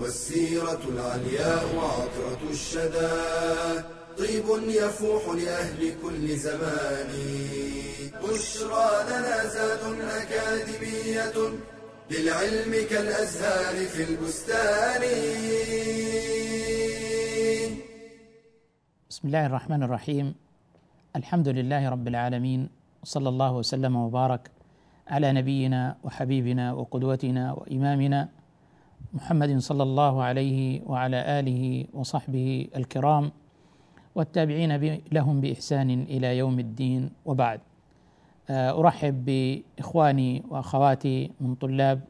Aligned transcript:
والسيرة 0.00 0.80
العلياء 0.88 1.66
عطرة 1.78 2.50
الشدى. 2.50 3.16
طيب 4.18 4.44
يفوح 4.68 5.22
لأهل 5.28 5.80
كل 6.02 6.36
زمان. 6.36 7.10
بشرى 8.22 8.90
لنا 9.08 9.46
زاد 9.48 9.82
أكاديمية 10.20 11.36
للعلم 12.10 12.72
كالأزهار 12.90 13.86
في 13.86 14.02
البستان. 14.10 15.02
بسم 19.10 19.28
الله 19.28 19.46
الرحمن 19.46 19.82
الرحيم. 19.82 20.34
الحمد 21.16 21.48
لله 21.48 21.88
رب 21.88 22.08
العالمين 22.08 22.68
وصلى 23.02 23.28
الله 23.28 23.52
وسلم 23.52 23.96
وبارك 23.96 24.50
على 25.08 25.32
نبينا 25.32 25.96
وحبيبنا 26.04 26.72
وقدوتنا 26.72 27.52
وإمامنا 27.52 28.28
محمد 29.12 29.58
صلى 29.58 29.82
الله 29.82 30.22
عليه 30.22 30.82
وعلى 30.86 31.40
آله 31.40 31.84
وصحبه 31.94 32.68
الكرام 32.76 33.32
والتابعين 34.14 35.00
لهم 35.12 35.40
بإحسان 35.40 35.90
إلى 35.90 36.38
يوم 36.38 36.58
الدين 36.58 37.10
وبعد. 37.24 37.60
آه، 38.50 38.80
أرحب 38.80 39.24
بإخواني 39.24 40.42
وأخواتي 40.48 41.30
من 41.40 41.54
طلاب 41.54 42.00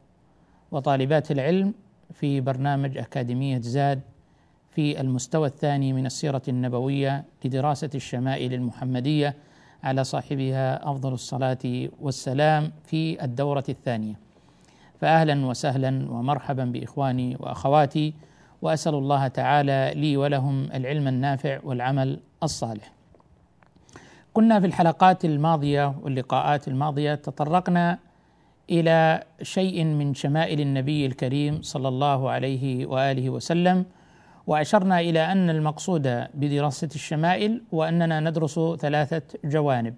وطالبات 0.71 1.31
العلم 1.31 1.73
في 2.13 2.41
برنامج 2.41 2.97
أكاديمية 2.97 3.61
زاد 3.61 4.01
في 4.71 5.01
المستوى 5.01 5.47
الثاني 5.47 5.93
من 5.93 6.05
السيرة 6.05 6.41
النبوية 6.47 7.25
لدراسة 7.45 7.89
الشمائل 7.95 8.53
المحمدية 8.53 9.35
على 9.83 10.03
صاحبها 10.03 10.91
أفضل 10.91 11.13
الصلاة 11.13 11.89
والسلام 12.01 12.71
في 12.83 13.23
الدورة 13.23 13.63
الثانية. 13.69 14.26
فأهلا 15.01 15.45
وسهلا 15.45 16.11
ومرحبا 16.11 16.65
بإخواني 16.65 17.37
وأخواتي 17.39 18.13
وأسأل 18.61 18.95
الله 18.95 19.27
تعالى 19.27 19.93
لي 19.95 20.17
ولهم 20.17 20.69
العلم 20.73 21.07
النافع 21.07 21.59
والعمل 21.63 22.19
الصالح. 22.43 22.91
كنا 24.33 24.59
في 24.59 24.65
الحلقات 24.65 25.25
الماضية 25.25 25.95
واللقاءات 26.01 26.67
الماضية 26.67 27.15
تطرقنا 27.15 27.99
إلى 28.69 29.23
شيء 29.41 29.83
من 29.83 30.13
شمائل 30.13 30.61
النبي 30.61 31.05
الكريم 31.05 31.61
صلى 31.61 31.87
الله 31.87 32.29
عليه 32.29 32.85
وآله 32.85 33.29
وسلم 33.29 33.85
وأشرنا 34.47 34.99
إلى 34.99 35.31
أن 35.31 35.49
المقصود 35.49 36.27
بدراسة 36.33 36.89
الشمائل 36.95 37.61
وأننا 37.71 38.19
ندرس 38.19 38.59
ثلاثة 38.79 39.21
جوانب 39.45 39.95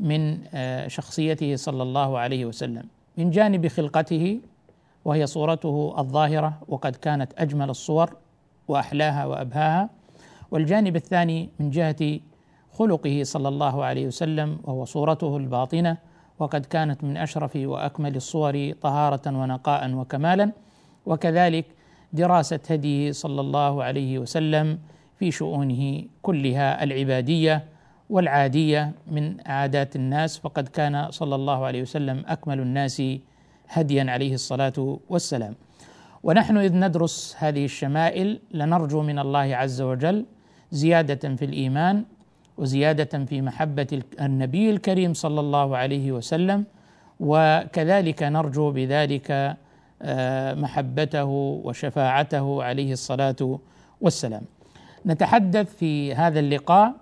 من 0.00 0.38
آه، 0.54 0.88
شخصيته 0.88 1.56
صلى 1.56 1.82
الله 1.82 2.18
عليه 2.18 2.44
وسلم. 2.44 2.97
من 3.18 3.30
جانب 3.30 3.66
خلقته 3.66 4.40
وهي 5.04 5.26
صورته 5.26 5.94
الظاهرة 5.98 6.58
وقد 6.68 6.96
كانت 6.96 7.32
أجمل 7.38 7.70
الصور 7.70 8.16
وأحلاها 8.68 9.26
وأبهاها. 9.26 9.90
والجانب 10.50 10.96
الثاني 10.96 11.48
من 11.60 11.70
جهة 11.70 12.20
خلقه 12.72 13.22
صلى 13.22 13.48
الله 13.48 13.84
عليه 13.84 14.06
وسلم 14.06 14.58
وهو 14.64 14.84
صورته 14.84 15.36
الباطنة 15.36 15.96
وقد 16.38 16.66
كانت 16.66 17.04
من 17.04 17.16
أشرف 17.16 17.56
وأكمل 17.56 18.16
الصور 18.16 18.72
طهارة 18.82 19.26
ونقاء 19.26 19.94
وكمالا. 19.94 20.52
وكذلك 21.06 21.64
دراسة 22.12 22.60
هديه 22.70 23.12
صلى 23.12 23.40
الله 23.40 23.84
عليه 23.84 24.18
وسلم 24.18 24.78
في 25.18 25.30
شؤونه 25.30 26.02
كلها 26.22 26.84
العبادية 26.84 27.64
والعادية 28.10 28.92
من 29.10 29.36
عادات 29.46 29.96
الناس 29.96 30.38
فقد 30.38 30.68
كان 30.68 31.10
صلى 31.10 31.34
الله 31.34 31.64
عليه 31.66 31.82
وسلم 31.82 32.24
أكمل 32.26 32.60
الناس 32.60 33.02
هديا 33.68 34.10
عليه 34.10 34.34
الصلاة 34.34 34.98
والسلام. 35.08 35.54
ونحن 36.22 36.56
إذ 36.56 36.74
ندرس 36.74 37.36
هذه 37.38 37.64
الشمائل 37.64 38.40
لنرجو 38.50 39.02
من 39.02 39.18
الله 39.18 39.56
عز 39.56 39.80
وجل 39.80 40.24
زيادة 40.72 41.36
في 41.36 41.44
الإيمان 41.44 42.04
وزيادة 42.58 43.24
في 43.24 43.42
محبة 43.42 44.02
النبي 44.20 44.70
الكريم 44.70 45.14
صلى 45.14 45.40
الله 45.40 45.76
عليه 45.76 46.12
وسلم 46.12 46.64
وكذلك 47.20 48.22
نرجو 48.22 48.70
بذلك 48.70 49.56
آه، 50.02 50.54
محبته 50.54 51.24
وشفاعته 51.64 52.62
عليه 52.62 52.92
الصلاة 52.92 53.58
والسلام. 54.00 54.42
نتحدث 55.06 55.76
في 55.76 56.14
هذا 56.14 56.40
اللقاء 56.40 56.94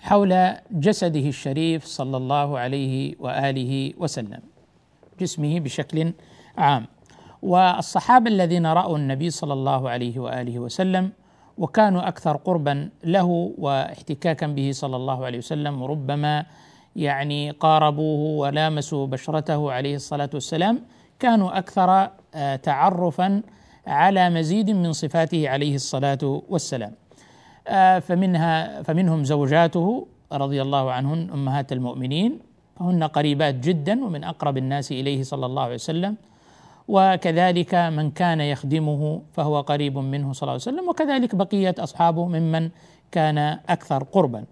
حول 0.00 0.54
جسده 0.70 1.28
الشريف 1.28 1.84
صلى 1.84 2.16
الله 2.16 2.58
عليه 2.58 3.14
وآله 3.20 3.92
وسلم. 3.98 4.40
جسمه 5.20 5.60
بشكل 5.60 6.12
عام. 6.58 6.86
والصحابة 7.42 8.30
الذين 8.30 8.66
رأوا 8.66 8.96
النبي 8.96 9.30
صلى 9.30 9.52
الله 9.52 9.90
عليه 9.90 10.18
وآله 10.18 10.58
وسلم 10.58 11.12
وكانوا 11.58 12.08
أكثر 12.08 12.36
قربا 12.36 12.90
له 13.04 13.52
واحتكاكا 13.58 14.46
به 14.46 14.70
صلى 14.72 14.96
الله 14.96 15.24
عليه 15.24 15.38
وسلم 15.38 15.82
وربما 15.82 16.46
يعني 16.96 17.50
قاربوه 17.50 18.38
ولامسوا 18.40 19.06
بشرته 19.06 19.72
عليه 19.72 19.94
الصلاة 19.94 20.30
والسلام 20.34 20.80
كانوا 21.18 21.58
أكثر 21.58 22.10
آه، 22.34 22.56
تعرفا 22.56 23.42
على 23.86 24.30
مزيد 24.30 24.70
من 24.70 24.92
صفاته 24.92 25.48
عليه 25.48 25.74
الصلاة 25.74 26.42
والسلام. 26.48 26.92
فمنها 28.00 28.82
فمنهم 28.82 29.24
زوجاته 29.24 30.06
رضي 30.32 30.62
الله 30.62 30.92
عنهن 30.92 31.30
أمهات 31.30 31.72
المؤمنين. 31.72 32.38
فهن 32.76 33.04
قريبات 33.04 33.54
جدا 33.54 34.04
ومن 34.04 34.24
أقرب 34.24 34.56
الناس 34.56 34.92
إليه 34.92 35.22
صلى 35.22 35.46
الله 35.46 35.62
عليه 35.62 35.74
وسلم. 35.74 36.16
وكذلك 36.88 37.74
من 37.74 38.10
كان 38.10 38.40
يخدمه 38.40 39.22
فهو 39.32 39.60
قريب 39.60 39.98
منه 39.98 40.32
صلى 40.32 40.42
الله 40.42 40.52
عليه 40.52 40.68
وسلم. 40.68 40.88
وكذلك 40.88 41.34
بقيه 41.34 41.74
أصحابه 41.78 42.26
ممن 42.26 42.70
كان 43.12 43.38
أكثر 43.68 44.04
قربا. 44.04 44.44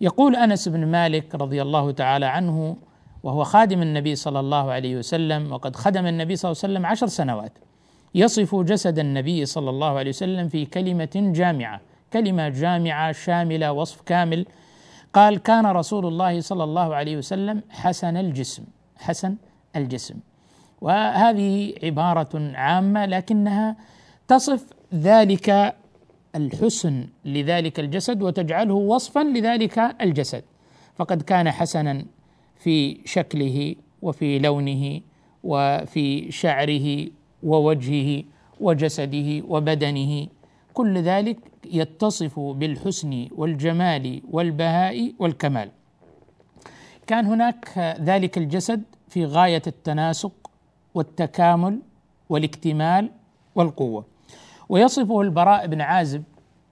يقول 0.00 0.36
أنس 0.36 0.68
بن 0.68 0.86
مالك 0.86 1.34
رضي 1.34 1.62
الله 1.62 1.90
تعالى 1.90 2.26
عنه 2.26 2.76
وهو 3.22 3.44
خادم 3.44 3.82
النبي 3.82 4.14
صلى 4.14 4.40
الله 4.40 4.72
عليه 4.72 4.96
وسلم 4.96 5.52
وقد 5.52 5.76
خدم 5.76 6.06
النبي 6.06 6.36
صلى 6.36 6.50
الله 6.50 6.60
عليه 6.62 6.72
وسلم 6.72 6.86
عشر 6.86 7.06
سنوات. 7.06 7.52
يصف 8.14 8.54
جسد 8.54 8.98
النبي 8.98 9.46
صلى 9.46 9.70
الله 9.70 9.92
عليه 9.98 10.10
وسلم 10.10 10.48
في 10.48 10.66
كلمة 10.66 11.14
جامعة. 11.14 11.80
كلمة 12.14 12.48
جامعة 12.48 13.12
شاملة 13.12 13.72
وصف 13.72 14.00
كامل. 14.00 14.46
قال 15.12 15.38
كان 15.38 15.66
رسول 15.66 16.06
الله 16.06 16.40
صلى 16.40 16.64
الله 16.64 16.94
عليه 16.94 17.16
وسلم 17.16 17.62
حسن 17.70 18.16
الجسم 18.16 18.64
حسن 18.96 19.36
الجسم. 19.76 20.18
وهذه 20.80 21.74
عبارة 21.82 22.52
عامة 22.54 23.06
لكنها 23.06 23.76
تصف 24.28 24.62
ذلك 24.94 25.74
الحسن 26.34 27.06
لذلك 27.24 27.80
الجسد 27.80 28.22
وتجعله 28.22 28.74
وصفا 28.74 29.22
لذلك 29.24 29.78
الجسد. 30.00 30.44
فقد 30.96 31.22
كان 31.22 31.50
حسنا 31.50 32.04
في 32.56 33.00
شكله 33.04 33.74
وفي 34.02 34.38
لونه 34.38 35.00
وفي 35.44 36.30
شعره 36.30 37.06
ووجهه 37.42 38.24
وجسده 38.60 39.42
وبدنه. 39.48 40.26
كل 40.74 40.98
ذلك 40.98 41.38
يتصف 41.72 42.40
بالحسن 42.40 43.28
والجمال 43.36 44.22
والبهاء 44.30 45.12
والكمال. 45.18 45.70
كان 47.06 47.26
هناك 47.26 47.96
ذلك 48.00 48.38
الجسد 48.38 48.82
في 49.08 49.26
غاية 49.26 49.62
التناسق 49.66 50.50
والتكامل 50.94 51.80
والاكتمال 52.28 53.10
والقوة. 53.54 54.04
ويصفه 54.68 55.20
البراء 55.20 55.66
بن 55.66 55.80
عازب 55.80 56.22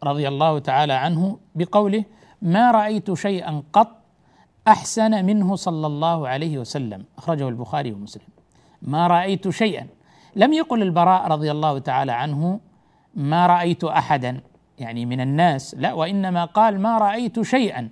رضي 0.04 0.28
الله 0.28 0.58
تعالى 0.58 0.92
عنه 0.92 1.38
بقوله 1.54 2.04
ما 2.42 2.70
رأيت 2.70 3.12
شيئا 3.12 3.62
قط 3.72 4.02
أحسن 4.68 5.24
منه 5.24 5.56
صلى 5.56 5.86
الله 5.86 6.28
عليه 6.28 6.58
وسلم 6.58 7.04
أخرجه 7.18 7.48
البخاري 7.48 7.92
ومسلم. 7.92 8.26
ما 8.82 9.06
رأيت 9.06 9.48
شيئا 9.48 9.86
لم 10.36 10.52
يقل 10.52 10.82
البراء 10.82 11.28
رضي 11.28 11.50
الله 11.50 11.78
تعالى 11.78 12.12
عنه 12.12 12.60
ما 13.14 13.46
رأيت 13.46 13.84
احدا 13.84 14.40
يعني 14.82 15.06
من 15.06 15.20
الناس. 15.20 15.74
لا 15.78 15.92
وإنما 15.92 16.44
قال 16.44 16.80
ما 16.80 16.98
رأيت 16.98 17.40
شيئا 17.40 17.88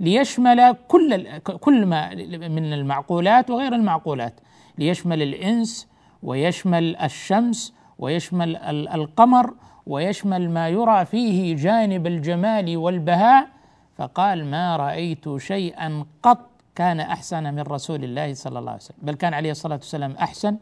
ليشمل 0.00 0.76
كل 0.88 1.38
كل 1.40 1.86
ما 1.86 2.14
من 2.48 2.72
المعقولات 2.72 3.50
وغير 3.50 3.74
المعقولات. 3.74 4.40
ليشمل 4.78 5.22
الإنس 5.22 5.88
ويشمل 6.22 6.96
الشمس 6.96 7.74
ويشمل 7.98 8.56
القمر 8.86 9.54
ويشمل 9.86 10.50
ما 10.50 10.68
يرى 10.68 11.04
فيه 11.04 11.56
جانب 11.56 12.06
الجمال 12.06 12.76
والبهاء. 12.76 13.48
فقال 13.96 14.44
ما 14.44 14.76
رأيت 14.76 15.36
شيئا 15.36 16.04
قط 16.22 16.50
كان 16.74 17.00
أحسن 17.00 17.54
من 17.54 17.60
رسول 17.60 18.04
الله 18.04 18.34
صلى 18.34 18.58
الله 18.58 18.70
عليه 18.70 18.80
وسلم. 18.80 18.98
بل 19.02 19.14
كان 19.14 19.34
عليه 19.34 19.50
الصلاة 19.50 19.76
والسلام 19.76 20.12
أحسن 20.12 20.56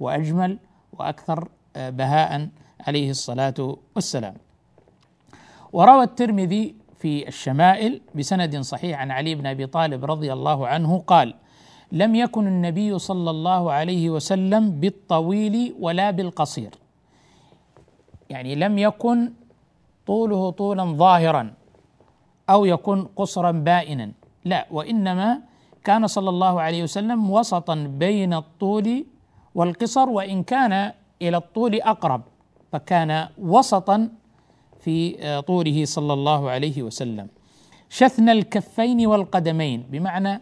وأجمل 0.00 0.58
وأكثر 0.92 1.48
آه، 1.76 1.90
بهاء 1.90 2.48
عليه 2.80 3.10
الصلاة 3.10 3.76
والسلام. 3.94 4.34
وروى 5.72 6.02
الترمذي 6.02 6.74
في 6.98 7.28
الشمائل 7.28 8.00
بسند 8.14 8.60
صحيح 8.60 9.00
عن 9.00 9.10
علي 9.10 9.34
بن 9.34 9.46
أبي 9.46 9.66
طالب 9.66 10.04
رضي 10.04 10.32
الله 10.32 10.66
عنه 10.66 10.98
قال 11.06 11.34
لم 11.92 12.14
يكن 12.14 12.46
النبي 12.46 12.98
صلى 12.98 13.30
الله 13.30 13.72
عليه 13.72 14.10
وسلم 14.10 14.70
بالطويل 14.80 15.74
ولا 15.80 16.10
بالقصير. 16.10 16.70
يعني 18.30 18.54
لم 18.54 18.78
يكن 18.78 19.32
طوله 20.06 20.50
طولا 20.50 20.84
ظاهرا 20.84 21.54
أو 22.50 22.64
يكون 22.64 23.08
قصرا 23.16 23.50
بائنا. 23.50 24.12
لا 24.44 24.66
وإنما 24.70 25.40
كان 25.84 26.06
صلى 26.06 26.30
الله 26.30 26.60
عليه 26.60 26.82
وسلم 26.82 27.30
وسطا 27.30 27.74
بين 27.74 28.34
الطول 28.34 29.04
والقصر 29.54 30.08
وإن 30.08 30.42
كان 30.42 30.92
إلى 31.22 31.36
الطول 31.36 31.74
أقرب 31.80 32.22
فكان 32.72 33.28
وسطا 33.38 34.08
في 34.80 35.16
طوله 35.46 35.84
صلى 35.84 36.12
الله 36.12 36.50
عليه 36.50 36.82
وسلم. 36.82 37.28
شثن 37.88 38.28
الكفين 38.28 39.06
والقدمين 39.06 39.86
بمعنى 39.90 40.40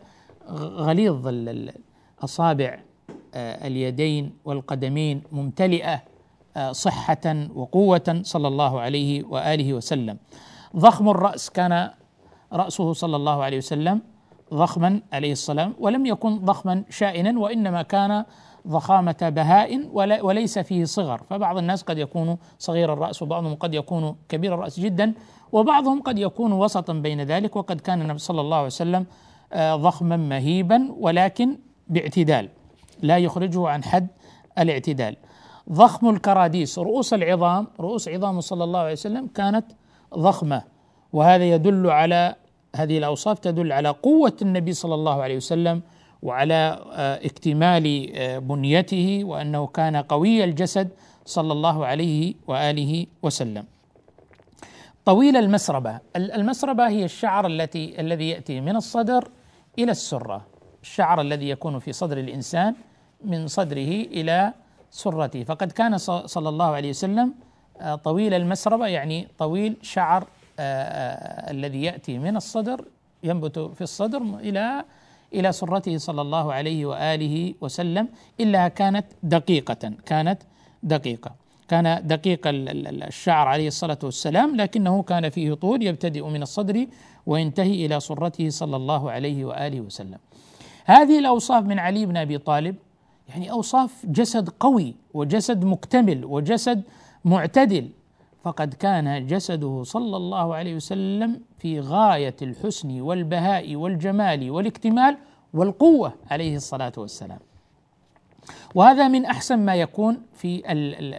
غليظ 0.87 1.29
اصابع 2.25 2.79
آه، 3.35 3.67
اليدين 3.67 4.33
والقدمين 4.44 5.23
ممتلئة 5.33 6.03
آه، 6.56 6.73
صحة 6.73 7.47
وقوة 7.55 8.21
صلى 8.23 8.49
الله 8.49 8.81
عليه 8.81 9.25
وآله 9.25 9.75
وسلم. 9.75 10.17
ضخم 10.77 11.09
الرأس 11.09 11.50
كان 11.50 11.91
رأسه 12.53 12.93
صلى 12.93 13.17
الله 13.17 13.43
عليه 13.44 13.59
وسلم 13.59 14.00
ضخما 14.55 15.00
عليه 15.12 15.32
السلام 15.32 15.75
ولم 15.79 16.06
يكن 16.06 16.39
ضخما 16.39 16.85
شائنا 16.91 17.39
وإنما 17.41 17.82
كان 17.82 18.25
ضخامة 18.69 19.17
بهاء 19.23 19.89
وليس 20.23 20.59
فيه 20.59 20.85
صغر. 20.85 21.23
فبعض 21.31 21.59
الناس 21.59 21.83
قد 21.83 21.99
يكون 21.99 22.37
صغير 22.59 22.93
الرأس 22.93 23.23
وبعضهم 23.23 23.55
قد 23.55 23.75
يكون 23.75 24.17
كبير 24.29 24.55
الرأس 24.55 24.81
جدا 24.81 25.15
وبعضهم 25.53 26.03
قد 26.03 26.19
يكون 26.19 26.53
وسطا 26.53 26.93
بين 26.93 27.21
ذلك 27.21 27.57
وقد 27.57 27.81
كان 27.81 28.03
النبي 28.03 28.19
صلى 28.19 28.41
الله 28.41 28.57
عليه 28.57 28.67
وسلم 28.67 29.07
آه، 29.53 29.77
ضخما 29.77 30.17
مهيبا 30.17 30.93
ولكن 30.99 31.59
باعتدال 31.89 32.49
لا 33.03 33.19
يخرجه 33.19 33.69
عن 33.69 33.85
حد 33.85 34.07
الاعتدال. 34.59 35.17
ضخم 35.73 36.11
الكراديس 36.11 36.79
رؤوس 36.79 37.15
العظام 37.15 37.67
رؤوس 37.81 38.09
عظام 38.09 38.41
صلى 38.41 38.65
الله 38.65 38.79
عليه 38.79 38.93
وسلم 38.93 39.27
كانت 39.27 39.65
ضخمة 40.15 40.63
وهذا 41.13 41.45
يدل 41.45 41.91
على 41.91 42.35
هذه 42.77 42.99
الأوصاف 42.99 43.39
تدل 43.39 43.73
على 43.73 43.89
قوة 43.89 44.37
النبي 44.43 44.73
صلى 44.73 44.95
الله 44.95 45.23
عليه 45.23 45.37
وسلم 45.37 45.83
وعلى 46.23 46.85
آه، 46.93 47.27
اكتمال 47.27 48.13
آه، 48.15 48.39
بنيته 48.39 49.21
وأنه 49.25 49.67
كان 49.67 49.97
قوي 49.97 50.45
الجسد 50.45 50.89
صلى 51.25 51.53
الله 51.53 51.87
عليه 51.87 52.35
وآله 52.47 53.07
وسلم. 53.23 53.65
طويل 55.05 55.37
المسربة، 55.37 56.01
المسربة 56.17 56.89
هي 56.89 57.05
الشعر 57.05 57.47
التي 57.47 58.01
الذي 58.01 58.29
يأتي 58.29 58.61
من 58.61 58.77
الصدر 58.77 59.29
إلى 59.79 59.91
السرة، 59.91 60.47
الشعر 60.83 61.21
الذي 61.21 61.49
يكون 61.49 61.79
في 61.79 61.93
صدر 61.93 62.19
الإنسان 62.19 62.75
من 63.25 63.47
صدره 63.47 63.93
إلى 64.17 64.53
سرته، 64.91 65.45
فقد 65.45 65.73
كان 65.73 65.99
صلى 65.99 66.49
الله 66.49 66.67
عليه 66.67 66.91
وسلم 66.91 67.35
آه، 67.81 67.95
طويل 67.95 68.35
المسربة 68.35 68.87
يعني 68.87 69.29
طويل 69.39 69.77
شعر 69.83 70.27
الذي 70.59 71.83
يأتي 71.83 72.19
من 72.19 72.37
الصدر 72.37 72.85
ينبت 73.23 73.59
في 73.59 73.81
الصدر 73.81 74.23
إلى 74.23 74.85
إلى 75.34 75.52
سرته 75.52 75.99
صلى 75.99 76.23
الله 76.23 76.52
عليه 76.52 76.87
وآله 76.87 77.55
وسلم 77.61 78.08
إلا 78.40 78.69
كانت 78.69 79.06
دقيقة 79.23 79.93
كانت 80.06 80.43
دقيقة 80.82 81.31
كان 81.69 82.06
دقيق 82.06 82.40
الشعر 82.46 83.49
عليه 83.49 83.69
الصلاة 83.69 83.99
والسلام 84.02 84.56
لكنه 84.56 85.02
كان 85.02 85.28
فيه 85.28 85.55
طول 85.55 85.82
يبتدئ 85.82 86.25
من 86.28 86.43
الصدر 86.43 86.87
وينتهي 87.26 87.87
إلى 87.87 88.00
سرته 88.00 88.50
صلى 88.50 88.76
الله 88.76 89.11
عليه 89.11 89.44
وآله 89.44 89.81
وسلم. 89.81 90.19
هذه 90.84 91.19
الأوصاف 91.19 91.64
من 91.64 91.79
علي 91.79 92.06
بن 92.06 92.17
أبي 92.17 92.38
طالب 92.38 92.76
يعني 93.29 93.50
أوصاف 93.50 94.06
جسد 94.06 94.49
قوي 94.49 94.94
وجسد 95.14 95.64
مكتمل 95.64 96.25
وجسد 96.25 96.82
معتدل 97.25 97.88
فقد 98.46 98.75
كان 98.75 99.26
جسده 99.26 99.82
صلى 99.82 100.16
الله 100.16 100.54
عليه 100.54 100.75
وسلم 100.75 101.40
في 101.58 101.81
غاية 101.81 102.37
الحسن 102.43 103.00
والبهاء 103.00 103.76
والجمال 103.76 104.50
والاكتمال 104.50 105.16
والقوة 105.54 106.12
عليه 106.31 106.56
الصلاة 106.56 106.93
والسلام. 106.96 107.38
وهذا 108.75 109.08
من 109.08 109.25
أحسن 109.25 109.58
ما 109.58 109.75
يكون 109.75 110.22
في 110.34 110.62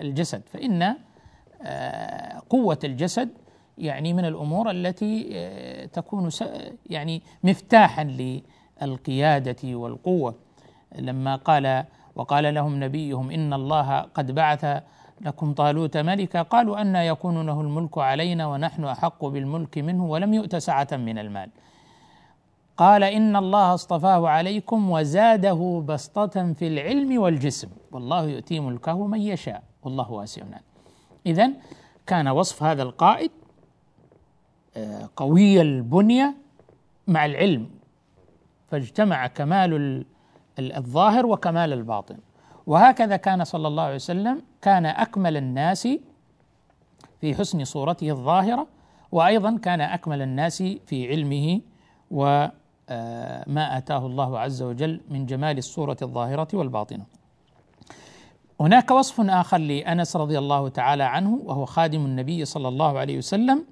الجسد 0.01 0.41
فإن 0.53 0.95
آه، 1.61 2.41
قوة 2.49 2.79
الجسد 2.83 3.29
يعني 3.77 4.13
من 4.13 4.25
الأمور 4.25 4.71
التي 4.71 5.29
آه، 5.33 5.85
تكون 5.85 6.29
يعني 6.89 7.21
مفتاحا 7.43 8.03
للقيادة 8.81 9.75
والقوة 9.75 10.35
لما 10.95 11.35
قال 11.35 11.85
وقال 12.15 12.53
لهم 12.53 12.83
نبيهم 12.83 13.31
إن 13.31 13.53
الله 13.53 13.99
قد 13.99 14.31
بعث 14.31 14.83
لكم 15.21 15.53
طالوت 15.53 15.97
ملكا 15.97 16.41
قالوا 16.41 16.81
أن 16.81 16.95
يكون 16.95 17.45
له 17.45 17.61
الملك 17.61 17.97
علينا 17.97 18.47
ونحن 18.47 18.83
أحق 18.83 19.25
بالملك 19.25 19.77
منه 19.77 20.05
ولم 20.05 20.33
يؤت 20.33 20.55
سعة 20.55 20.87
من 20.91 21.17
المال. 21.17 21.49
قال 22.77 23.03
إن 23.03 23.35
الله 23.35 23.73
اصطفاه 23.73 24.27
عليكم 24.27 24.91
وزاده 24.91 25.83
بسطة 25.87 26.53
في 26.53 26.67
العلم 26.67 27.21
والجسم 27.21 27.69
والله 27.91 28.23
يؤتي 28.23 28.59
ملكه 28.59 29.07
من 29.07 29.21
يشاء 29.21 29.63
والله 29.83 30.11
واسع. 30.11 30.43
إذا 31.25 31.51
كان 32.07 32.27
وصف 32.27 32.63
هذا 32.63 32.83
القائد 32.83 33.31
آه، 34.77 35.09
قوي 35.15 35.61
البنية 35.61 36.35
مع 37.07 37.25
العلم 37.25 37.69
فاجتمع 38.71 39.27
كمال 39.27 40.05
الظاهر 40.59 41.25
وكمال 41.25 41.73
الباطن. 41.73 42.17
وهكذا 42.67 43.17
كان 43.17 43.43
صلى 43.43 43.67
الله 43.67 43.83
عليه 43.83 43.95
وسلم 43.95 44.41
كان 44.61 44.85
أكمل 44.85 45.37
الناس 45.37 45.87
في 47.21 47.35
حسن 47.35 47.63
صورته 47.63 48.09
الظاهرة 48.09 48.67
وأيضا 49.11 49.57
كان 49.57 49.81
أكمل 49.81 50.21
الناس 50.21 50.63
في 50.85 51.07
علمه 51.07 51.61
وما 52.11 52.51
آه، 52.89 53.77
آتاه 53.77 54.05
الله 54.05 54.39
عز 54.39 54.61
وجل 54.61 55.01
من 55.09 55.25
جمال 55.25 55.57
الصورة 55.57 55.97
الظاهرة 56.01 56.47
والباطنة. 56.53 57.05
هناك 58.59 58.91
وصف 58.91 59.21
آخر 59.21 59.57
لأنس 59.57 60.15
رضي 60.15 60.37
الله 60.37 60.69
تعالى 60.69 61.03
عنه 61.03 61.39
وهو 61.43 61.65
خادم 61.65 62.05
النبي 62.05 62.45
صلى 62.45 62.67
الله 62.67 62.99
عليه 62.99 63.17
وسلم 63.17 63.65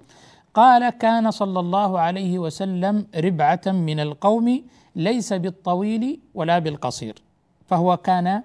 قال 0.53 0.89
كان 0.89 1.31
صلى 1.31 1.59
الله 1.59 1.99
عليه 1.99 2.39
وسلم 2.39 3.07
ربعة 3.15 3.61
من 3.65 3.99
القوم 3.99 4.63
ليس 4.95 5.33
بالطويل 5.33 6.19
ولا 6.33 6.59
بالقصير 6.59 7.15
فهو 7.65 7.97
كان 7.97 8.43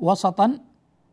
وسطا 0.00 0.58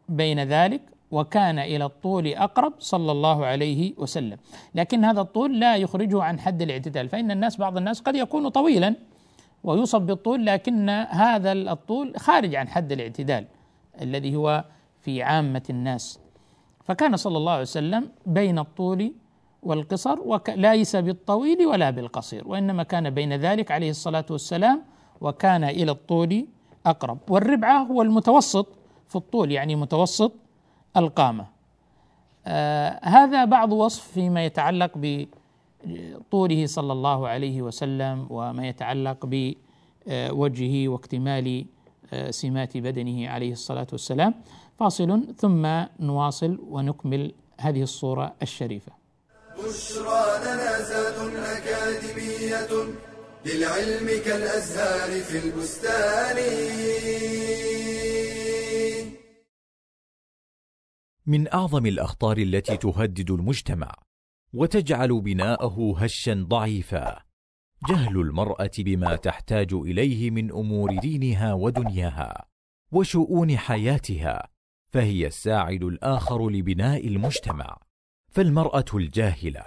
بين 0.09 0.39
ذلك 0.39 0.81
وكان 1.11 1.59
إلى 1.59 1.85
الطول 1.85 2.27
أقرب 2.27 2.73
صلى 2.79 3.11
الله 3.11 3.45
عليه 3.45 3.93
وسلم، 3.97 4.37
لكن 4.75 5.05
هذا 5.05 5.21
الطول 5.21 5.59
لا 5.59 5.75
يخرجه 5.75 6.23
عن 6.23 6.39
حد 6.39 6.61
الاعتدال، 6.61 7.09
فإن 7.09 7.31
الناس 7.31 7.57
بعض 7.57 7.77
الناس 7.77 8.01
قد 8.01 8.15
يكون 8.15 8.49
طويلا 8.49 8.95
ويوصف 9.63 9.99
بالطول 9.99 10.45
لكن 10.45 10.89
هذا 11.09 11.51
الطول 11.51 12.13
خارج 12.17 12.55
عن 12.55 12.67
حد 12.67 12.91
الاعتدال 12.91 13.45
الذي 14.01 14.35
هو 14.35 14.63
في 15.01 15.23
عامة 15.23 15.63
الناس. 15.69 16.19
فكان 16.83 17.17
صلى 17.17 17.37
الله 17.37 17.51
عليه 17.51 17.61
وسلم 17.61 18.09
بين 18.25 18.59
الطول 18.59 19.13
والقصر 19.63 20.19
وليس 20.21 20.95
بالطويل 20.95 21.65
ولا 21.65 21.89
بالقصير، 21.89 22.47
وإنما 22.47 22.83
كان 22.83 23.09
بين 23.09 23.33
ذلك 23.33 23.71
عليه 23.71 23.89
الصلاة 23.89 24.25
والسلام 24.29 24.81
وكان 25.21 25.63
إلى 25.63 25.91
الطول 25.91 26.45
أقرب 26.85 27.17
والربعة 27.29 27.83
هو 27.83 28.01
المتوسط 28.01 28.67
في 29.07 29.15
الطول 29.15 29.51
يعني 29.51 29.75
متوسط 29.75 30.31
القامة. 30.97 31.45
آه 32.47 32.99
هذا 33.03 33.45
بعض 33.45 33.73
وصف 33.73 34.07
فيما 34.07 34.45
يتعلق 34.45 34.91
بطوله 34.95 36.65
صلى 36.65 36.93
الله 36.93 37.27
عليه 37.27 37.61
وسلم 37.61 38.27
وما 38.29 38.67
يتعلق 38.67 39.25
بوجهه 39.25 40.87
واكتمال 40.87 41.65
آه، 42.13 42.31
سمات 42.31 42.77
بدنه 42.77 43.29
عليه 43.29 43.51
الصلاة 43.51 43.87
والسلام. 43.91 44.33
فاصل 44.79 45.35
ثم 45.37 45.67
نواصل 45.99 46.59
ونكمل 46.69 47.31
هذه 47.59 47.81
الصورة 47.83 48.33
الشريفة. 48.41 48.91
بشرى 49.57 50.23
لنا 50.43 51.57
أكاديمية 51.57 52.67
للعلم 53.45 54.07
كالأزهار 54.25 55.21
في 55.21 55.37
البستان. 55.47 56.37
من 61.25 61.53
أعظم 61.53 61.85
الأخطار 61.85 62.37
التي 62.37 62.77
تهدد 62.77 63.31
المجتمع 63.31 63.91
وتجعل 64.53 65.21
بناءه 65.21 65.95
هشا 65.97 66.45
ضعيفا 66.47 67.19
جهل 67.89 68.17
المرأة 68.17 68.71
بما 68.79 69.15
تحتاج 69.15 69.73
إليه 69.73 70.31
من 70.31 70.51
أمور 70.51 70.99
دينها 70.99 71.53
ودنياها 71.53 72.47
وشؤون 72.91 73.57
حياتها 73.57 74.49
فهي 74.89 75.27
الساعد 75.27 75.83
الآخر 75.83 76.49
لبناء 76.49 77.07
المجتمع. 77.07 77.77
فالمرأة 78.29 78.85
الجاهلة 78.93 79.65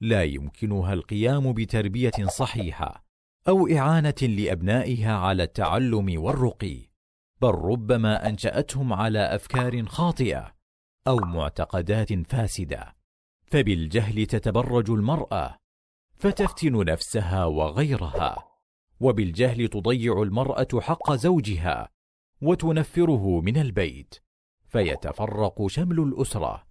لا 0.00 0.24
يمكنها 0.24 0.92
القيام 0.92 1.52
بتربية 1.52 2.26
صحيحة 2.28 3.11
أو 3.48 3.68
إعانة 3.68 4.14
لأبنائها 4.22 5.12
على 5.12 5.42
التعلم 5.42 6.22
والرقي 6.22 6.92
بل 7.40 7.48
ربما 7.48 8.28
أنشأتهم 8.28 8.92
على 8.92 9.34
أفكار 9.34 9.86
خاطئة 9.86 10.54
أو 11.06 11.16
معتقدات 11.16 12.12
فاسدة. 12.12 12.96
فبالجهل 13.44 14.26
تتبرج 14.26 14.90
المرأة 14.90 15.58
فتفتن 16.16 16.84
نفسها 16.84 17.44
وغيرها 17.44 18.48
وبالجهل 19.00 19.68
تضيع 19.68 20.22
المرأة 20.22 20.80
حق 20.80 21.12
زوجها 21.12 21.88
وتنفره 22.42 23.40
من 23.40 23.56
البيت 23.56 24.14
فيتفرق 24.68 25.66
شمل 25.66 26.00
الأسرة. 26.00 26.62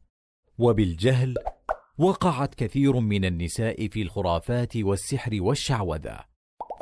وبالجهل 0.58 1.36
وقعت 1.98 2.56
كثير 2.56 3.00
من 3.00 3.26
النساء 3.26 3.88
في 3.88 4.02
الخرافات 4.02 4.78
والسحر 4.78 5.38
والشعوذة. 5.42 6.31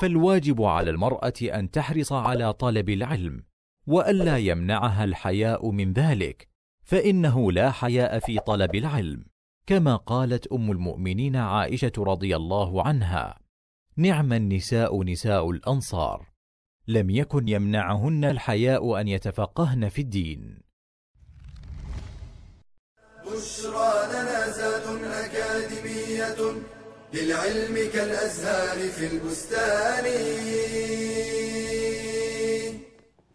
فالواجب 0.01 0.62
على 0.62 0.89
المرأة 0.89 1.34
أن 1.41 1.72
تحرص 1.72 2.13
على 2.13 2.53
طلب 2.53 2.89
العلم 2.89 3.44
وألا 3.88 4.38
يمنعها 4.38 5.03
الحياء 5.03 5.72
من 5.72 5.94
ذلك 5.94 6.48
فإنه 6.84 7.51
لا 7.51 7.72
حياء 7.72 8.20
في 8.20 8.39
طلب 8.39 8.75
العلم 8.75 9.25
كما 9.68 9.96
قالت 9.96 10.48
أم 10.48 10.72
المؤمنين 10.72 11.36
عائشة 11.36 11.91
رضي 11.98 12.36
الله 12.36 12.88
عنها 12.88 13.39
نعم 13.98 14.34
النساء 14.34 15.03
نساء 15.03 15.51
الأنصار 15.51 16.29
لم 16.88 17.10
يكن 17.10 17.48
يمنعهن 17.48 18.25
الحياء 18.25 19.01
أن 19.01 19.08
يتفقهن 19.08 19.89
في 19.89 20.01
الدين. 20.01 20.60
بشرى 23.25 23.88
للعلم 27.13 27.75
كالأزهار 27.93 28.77
في 28.89 29.05
البستان 29.13 30.05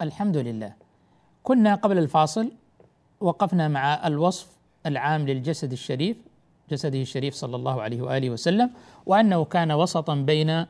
الحمد 0.03 0.37
لله 0.37 0.73
كنا 1.43 1.75
قبل 1.75 1.99
الفاصل 1.99 2.53
وقفنا 3.21 3.69
مع 3.69 4.07
الوصف 4.07 4.47
العام 4.87 5.27
للجسد 5.27 5.73
الشريف 5.73 6.17
جسده 6.71 7.01
الشريف 7.03 7.35
صلى 7.35 7.57
الله 7.57 7.83
عليه 7.83 8.03
وآله 8.03 8.31
وسلم 8.31 8.71
وأنه 9.07 9.45
كان 9.45 9.73
وسطا 9.73 10.15
بين 10.15 10.67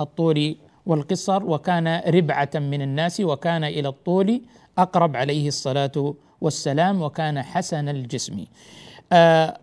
الطول 0.00 0.56
والقصر 0.86 1.44
وكان 1.44 2.00
ربعة 2.08 2.50
من 2.54 2.82
الناس 2.82 3.20
وكان 3.20 3.64
إلى 3.64 3.88
الطول 3.88 4.40
أقرب 4.78 5.16
عليه 5.16 5.48
الصلاة 5.48 6.14
والسلام 6.40 7.02
وكان 7.02 7.42
حسن 7.42 7.88
الجسم. 7.88 8.44
آه 9.12 9.58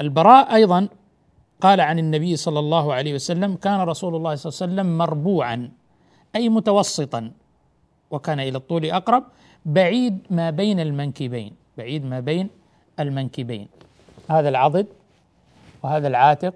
البراء 0.00 0.54
أيضا 0.54 0.88
قال 1.60 1.80
عن 1.80 1.98
النبي 1.98 2.36
صلى 2.36 2.58
الله 2.58 2.94
عليه 2.94 3.14
وسلم 3.14 3.54
كان 3.56 3.80
رسول 3.80 4.16
الله 4.16 4.34
صلى 4.34 4.50
الله 4.50 4.62
عليه 4.62 4.72
وسلم 4.72 4.98
مربوعا 4.98 5.70
أي 6.36 6.48
متوسطا 6.48 7.30
وكان 8.10 8.40
إلى 8.40 8.58
الطول 8.58 8.84
أقرب 8.90 9.24
بعيد 9.66 10.18
ما 10.30 10.50
بين 10.50 10.80
المنكبين 10.80 11.52
بعيد 11.78 12.04
ما 12.04 12.20
بين 12.20 12.48
المنكبين. 13.00 13.68
هذا 14.30 14.48
العضد 14.48 14.86
وهذا 15.82 16.08
العاتق 16.08 16.54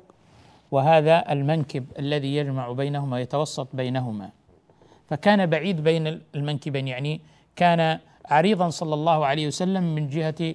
وهذا 0.71 1.33
المنكب 1.33 1.85
الذي 1.99 2.37
يجمع 2.37 2.73
بينهما 2.73 3.21
يتوسط 3.21 3.69
بينهما. 3.73 4.31
فكان 5.11 5.47
بعيد 5.47 5.85
بين 5.85 6.21
المنكبين 6.35 6.89
يعني 6.89 7.21
كان 7.57 7.99
عريضا 8.27 8.71
صلى 8.71 8.95
الله 8.95 9.27
عليه 9.27 9.47
وسلم 9.47 9.95
من 9.95 10.09
جهة 10.09 10.55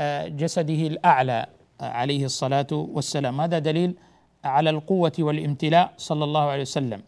آه، 0.00 0.28
جسده 0.28 0.86
الأعلى. 0.86 1.46
عليه 1.80 2.24
الصلاة 2.24 2.66
والسلام. 2.72 3.40
هذا 3.40 3.58
دليل 3.58 3.94
على 4.44 4.70
القوة 4.70 5.12
والامتلاء 5.18 5.92
صلى 5.96 6.24
الله 6.24 6.40
عليه 6.40 6.62
وسلم. 6.62 7.02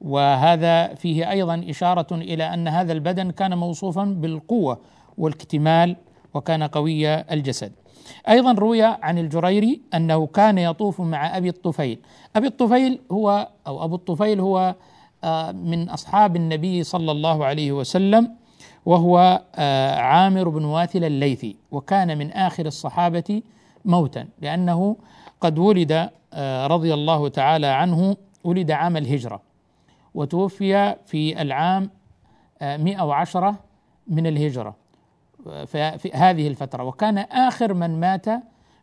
وهذا 0.00 0.94
فيه 0.94 1.30
أيضا 1.30 1.64
إشارة 1.68 2.14
إلى 2.14 2.54
أن 2.54 2.68
هذا 2.68 2.92
البدن 2.92 3.30
كان 3.30 3.58
موصوفا 3.58 4.04
بالقوة 4.04 4.78
والاكتمال 5.18 5.96
وكان 6.34 6.62
قوي 6.62 7.14
الجسد. 7.14 7.72
أيضا 8.28 8.52
روي 8.52 8.82
عن 8.82 9.18
الجريري 9.18 9.80
أنه 9.94 10.26
كان 10.26 10.58
يطوف 10.58 11.00
مع 11.00 11.36
أبي 11.36 11.48
الطفيل، 11.48 11.98
أبي 12.36 12.46
الطفيل 12.46 12.98
هو 13.12 13.48
أو 13.66 13.84
أبو 13.84 13.94
الطفيل 13.94 14.40
هو 14.40 14.74
آه، 15.24 15.52
من 15.52 15.88
أصحاب 15.88 16.36
النبي 16.36 16.84
صلى 16.84 17.12
الله 17.12 17.44
عليه 17.44 17.72
وسلم 17.72 18.30
وهو 18.86 19.42
آه، 19.54 19.96
عامر 19.96 20.48
بن 20.48 20.64
واثل 20.64 21.04
الليثي 21.04 21.56
وكان 21.70 22.18
من 22.18 22.32
آخر 22.32 22.66
الصحابة 22.66 23.42
موتا 23.86 24.28
لأنه 24.40 24.96
قد 25.40 25.58
ولد 25.58 26.10
آه، 26.32 26.66
رضي 26.66 26.94
الله 26.94 27.28
تعالى 27.28 27.66
عنه 27.66 28.16
ولد 28.44 28.70
عام 28.70 28.96
الهجرة 28.96 29.42
وتوفي 30.14 30.96
في 31.06 31.42
العام 31.42 31.90
110 32.62 33.56
من 34.08 34.26
الهجرة 34.26 34.76
في 35.64 36.10
هذه 36.14 36.48
الفترة. 36.48 36.84
وكان 36.84 37.18
آخر 37.18 37.74
من 37.74 38.00
مات 38.00 38.26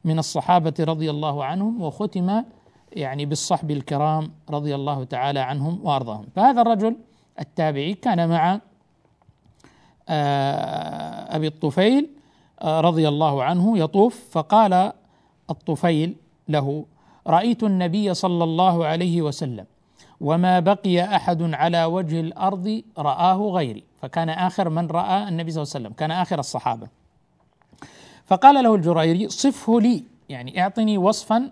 من 0.04 0.20
الصحابة 0.20 0.74
رضي 0.80 1.10
الله 1.10 1.46
عنهم 1.46 1.82
وختم 1.82 2.44
يعني 2.92 3.26
بالصحب 3.26 3.72
الكرام 3.72 4.32
رضي 4.50 4.76
الله 4.76 5.04
تعالى 5.04 5.40
عنهم 5.40 5.80
وأرضاهم. 5.84 6.26
فهذا 6.36 6.62
الرجل 6.62 6.96
التابعي 7.40 7.94
كان 7.94 8.30
مع 8.30 8.60
آه، 10.10 11.36
أبي 11.36 11.48
الطفيل 11.48 12.10
آه، 12.10 12.23
رضي 12.62 13.08
الله 13.08 13.44
عنه 13.44 13.78
يطوف 13.78 14.24
فقال 14.32 14.92
الطفيل 15.50 16.16
له 16.50 16.86
رأيت 17.28 17.64
النبي 17.64 18.14
صلى 18.14 18.44
الله 18.44 18.86
عليه 18.86 19.22
وسلم 19.22 19.66
وما 20.22 20.60
بقي 20.60 21.16
أحد 21.16 21.54
على 21.54 21.86
وجه 21.86 22.20
الأرض 22.20 22.84
رآه 22.98 23.38
غيري. 23.38 23.84
فكان 24.02 24.30
آخر 24.30 24.70
من 24.70 24.88
رأى 24.88 25.28
النبي 25.28 25.52
صلى 25.52 25.62
الله 25.64 25.74
عليه 25.76 25.86
وسلم 25.86 25.94
كان 25.94 26.12
آخر 26.12 26.40
الصحابة. 26.40 26.88
فقال 28.26 28.64
له 28.64 28.76
الجريري 28.76 29.30
صفه 29.30 29.82
لي 29.82 30.04
يعني 30.30 30.62
أعطني 30.62 30.98
وصفا 30.98 31.52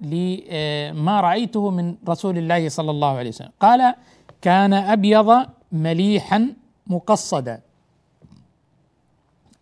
لما 0.00 1.20
رأيته 1.20 1.70
من 1.70 1.94
رسول 2.08 2.38
الله 2.38 2.68
صلى 2.68 2.90
الله 2.90 3.08
عليه 3.08 3.28
وسلم. 3.28 3.50
قال 3.60 3.94
كان 4.40 4.72
أبيض 4.72 5.46
مليحا 5.72 6.54
مقصدا. 6.86 7.60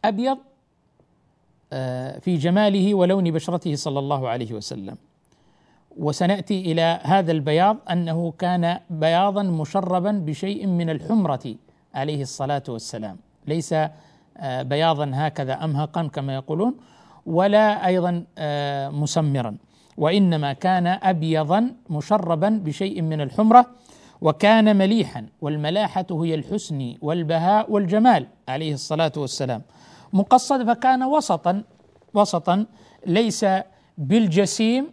أبيض 0.05 0.39
آه، 0.39 0.50
في 2.21 2.37
جماله 2.37 2.95
ولون 2.95 3.31
بشرته 3.31 3.75
صلى 3.75 3.99
الله 3.99 4.29
عليه 4.29 4.53
وسلم. 4.53 4.97
وسنأتي 5.97 6.73
إلى 6.73 7.00
هذا 7.03 7.33
البياض 7.33 7.77
أنه 7.91 8.33
كان 8.39 8.79
بياضا 8.91 9.43
مشربا 9.43 10.12
بشيء 10.12 10.67
من 10.67 10.91
الحمرة 10.91 11.55
عليه 11.95 12.23
الصلاة 12.23 12.62
والسلام. 12.69 13.17
ليس 13.47 13.73
آه، 13.73 14.62
بياضا 14.62 15.11
هكذا 15.15 15.65
امهقا 15.65 16.07
كما 16.07 16.35
يقولون 16.35 16.75
ولا 17.27 17.87
أيضا 17.87 18.25
آه، 18.39 18.89
مسمرا. 18.89 19.57
وإنما 19.97 20.53
كان 20.53 20.87
ابيضا 20.87 21.73
مشربا 21.91 22.49
بشيء 22.65 23.03
من 23.03 23.21
الحمرة 23.21 23.67
وكان 24.21 24.77
مليحا. 24.77 25.27
والملاحة 25.41 26.07
هي 26.11 26.35
الحسن 26.35 26.95
والبهاء 27.03 27.73
والجمال 27.73 28.27
عليه 28.49 28.75
الصلاة 28.75 29.12
والسلام. 29.17 29.62
مقصد 30.12 30.67
فكان 30.67 31.02
وسطا 31.02 31.62
وسطا 32.14 32.67
ليس 33.07 33.47
بالجسيم 33.99 34.87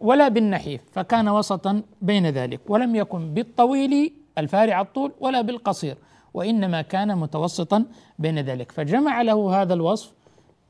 ولا 0.00 0.28
بالنحيف 0.28 0.80
فكان 0.92 1.28
وسطا 1.28 1.82
بين 2.02 2.26
ذلك 2.26 2.60
ولم 2.68 2.96
يكن 2.96 3.34
بالطويل 3.34 4.12
الفارع 4.38 4.80
الطول 4.80 5.12
ولا 5.20 5.40
بالقصير 5.40 5.96
وإنما 6.34 6.82
كان 6.82 7.18
متوسطا 7.18 7.84
بين 8.18 8.38
ذلك 8.38 8.72
فجمع 8.72 9.22
له 9.22 9.62
هذا 9.62 9.74
الوصف 9.74 10.12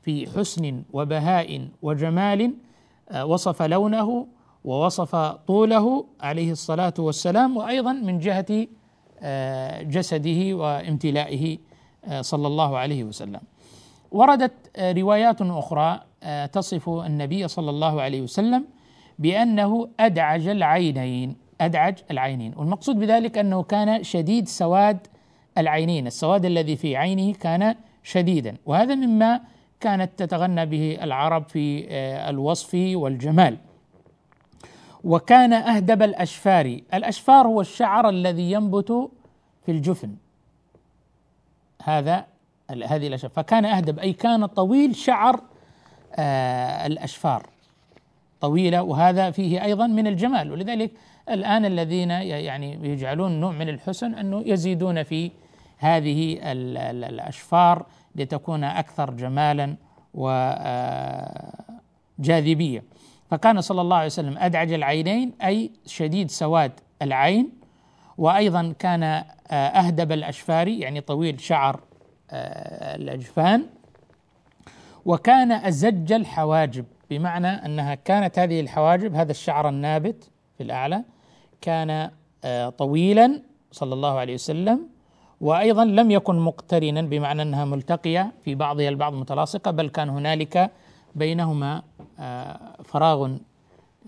في 0.03 0.27
حسن 0.29 0.83
وبهاء 0.93 1.67
وجمال 1.81 2.53
آه، 3.09 3.25
وصف 3.25 3.61
لونه 3.61 4.27
ووصف 4.65 5.15
طوله 5.47 6.05
عليه 6.21 6.51
الصلاة 6.51 6.93
والسلام 6.99 7.57
وأيضا 7.57 7.93
من 7.93 8.19
جهة 8.19 8.67
آه، 9.19 9.81
جسده 9.81 10.53
وامتلائه 10.53 11.57
آه، 12.05 12.21
صلى 12.21 12.47
الله 12.47 12.77
عليه 12.77 13.03
وسلم. 13.03 13.39
وردت 14.11 14.79
روايات 14.79 15.41
أخرى 15.41 15.99
تصف 16.51 16.89
النبي 16.89 17.47
صلى 17.47 17.69
الله 17.69 18.01
عليه 18.01 18.21
وسلم 18.21 18.65
بأنه 19.19 19.89
أدعج 19.99 20.47
العينين 20.47 21.35
أدعج 21.61 21.97
العينين. 22.11 22.53
والمقصود 22.57 22.99
بذلك 22.99 23.37
أنه 23.37 23.63
كان 23.63 24.03
شديد 24.03 24.47
سواد 24.47 25.07
العينين 25.57 26.07
السواد 26.07 26.45
الذي 26.45 26.75
في 26.75 26.97
عينه 26.97 27.33
كان 27.33 27.75
شديدا. 28.03 28.57
وهذا 28.65 28.95
مما 28.95 29.41
كانت 29.79 30.11
تتغنى 30.17 30.65
به 30.65 30.97
العرب 31.01 31.43
في 31.49 31.87
آه، 31.89 32.29
الوصف 32.29 32.73
والجمال. 32.73 33.57
وكان 35.03 35.53
أهدب 35.53 36.01
الأشفار. 36.03 36.79
الأشفار 36.93 37.47
هو 37.47 37.61
الشعر 37.61 38.09
الذي 38.09 38.51
ينبت 38.51 39.09
في 39.65 39.71
الجفن. 39.71 40.15
هذا 41.83 42.25
هذه 42.71 43.07
الأشفار 43.07 43.29
فكان 43.29 43.65
أهدب 43.65 43.99
أي 43.99 44.13
كان 44.13 44.45
طويل 44.45 44.95
شعر 44.95 45.41
آه 46.15 46.87
الأشفار. 46.87 47.49
طويلة 48.41 48.83
وهذا 48.83 49.31
فيه 49.31 49.63
أيضا 49.63 49.87
من 49.87 50.07
الجمال. 50.07 50.51
ولذلك 50.51 50.91
الآن 51.29 51.65
الذين 51.65 52.09
يعني 52.09 52.89
يجعلون 52.89 53.39
نوع 53.39 53.51
من 53.51 53.69
الحسن 53.69 54.13
أنه 54.13 54.43
يزيدون 54.45 55.03
في 55.03 55.31
هذه 55.77 56.37
الأشفار 56.41 57.85
لتكون 58.15 58.63
أكثر 58.63 59.11
جمالا 59.11 59.75
وجاذبية 62.19 62.79
آه، 62.79 62.83
فكان 63.31 63.61
صلى 63.61 63.81
الله 63.81 63.95
عليه 63.95 64.05
وسلم 64.05 64.37
أدعج 64.37 64.73
العينين 64.73 65.33
أي 65.43 65.71
شديد 65.85 66.31
سواد 66.31 66.71
العين. 67.01 67.49
وأيضا 68.17 68.73
كان 68.79 69.03
آه، 69.03 69.23
أهدب 69.53 70.11
الأشفار 70.11 70.67
يعني 70.67 71.01
طويل 71.01 71.39
شعر 71.39 71.79
الأجفان 72.31 73.65
وكان 75.05 75.51
أزج 75.51 76.13
الحواجب 76.13 76.85
بمعنى 77.09 77.47
أنها 77.47 77.95
كانت 77.95 78.39
هذه 78.39 78.59
الحواجب 78.61 79.15
هذا 79.15 79.31
الشعر 79.31 79.69
النابت 79.69 80.29
في 80.57 80.63
الأعلى 80.63 81.03
كان 81.61 82.09
آه، 82.43 82.69
طويلا 82.69 83.41
صلى 83.71 83.93
الله 83.93 84.19
عليه 84.19 84.33
وسلم 84.33 84.87
وأيضا 85.41 85.85
لم 85.85 86.11
يكن 86.11 86.39
مقترنا 86.39 87.01
بمعنى 87.01 87.41
أنها 87.41 87.65
ملتقية 87.65 88.31
في 88.43 88.55
بعضها 88.55 88.89
البعض 88.89 89.13
متلاصقة 89.13 89.71
بل 89.71 89.89
كان 89.89 90.09
هنالك 90.09 90.71
بينهما 91.15 91.81
آه، 92.19 92.59
فراغ 92.83 93.31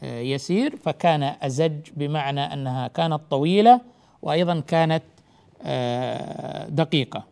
آه، 0.03 0.19
يسير 0.19 0.75
فكان 0.75 1.23
أزج 1.23 1.89
بمعنى 1.97 2.53
أنها 2.53 2.87
كانت 2.87 3.21
طويلة 3.29 3.81
وأيضا 4.21 4.59
كانت 4.59 5.03
دقيقة. 6.69 7.23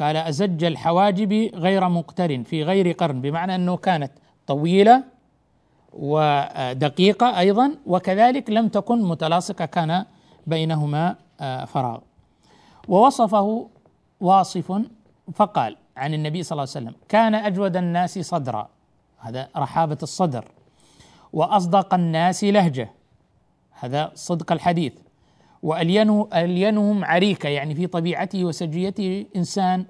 قال 0.00 0.16
أزج 0.16 0.64
الحواجب 0.64 1.32
غير 1.54 1.88
مقترن 1.88 2.42
في 2.42 2.64
غير 2.64 2.92
قرن 2.92 3.20
بمعنى 3.20 3.54
أنه 3.54 3.76
كانت 3.76 4.12
طويلة 4.46 5.04
ودقيقة 5.92 7.38
أيضا 7.38 7.76
وكذلك 7.86 8.50
لم 8.50 8.68
تكن 8.68 9.02
متلاصقة 9.02 9.64
كان 9.64 10.04
بينهما 10.46 11.16
آه، 11.40 11.64
فراغ. 11.64 11.98
ووصفه 12.88 13.68
واصف 14.20 14.82
فقال 15.34 15.76
عن 15.96 16.14
النبي 16.14 16.42
صلى 16.42 16.52
الله 16.52 16.72
عليه 16.74 16.86
وسلم 16.86 16.94
كان 17.08 17.34
أجود 17.34 17.76
الناس 17.76 18.18
صدرا. 18.18 18.68
هذا 19.18 19.48
رحابة 19.56 19.98
الصدر. 20.02 20.44
وأصدق 21.32 21.94
الناس 21.94 22.44
لهجة. 22.44 22.90
هذا 23.70 24.12
صدق 24.14 24.52
الحديث. 24.52 24.92
وألينه 25.62 26.28
ألينهم 26.34 27.04
عريكة 27.04 27.48
يعني 27.48 27.74
في 27.74 27.86
طبيعته 27.86 28.44
وسجيته 28.44 29.26
إنسان 29.36 29.84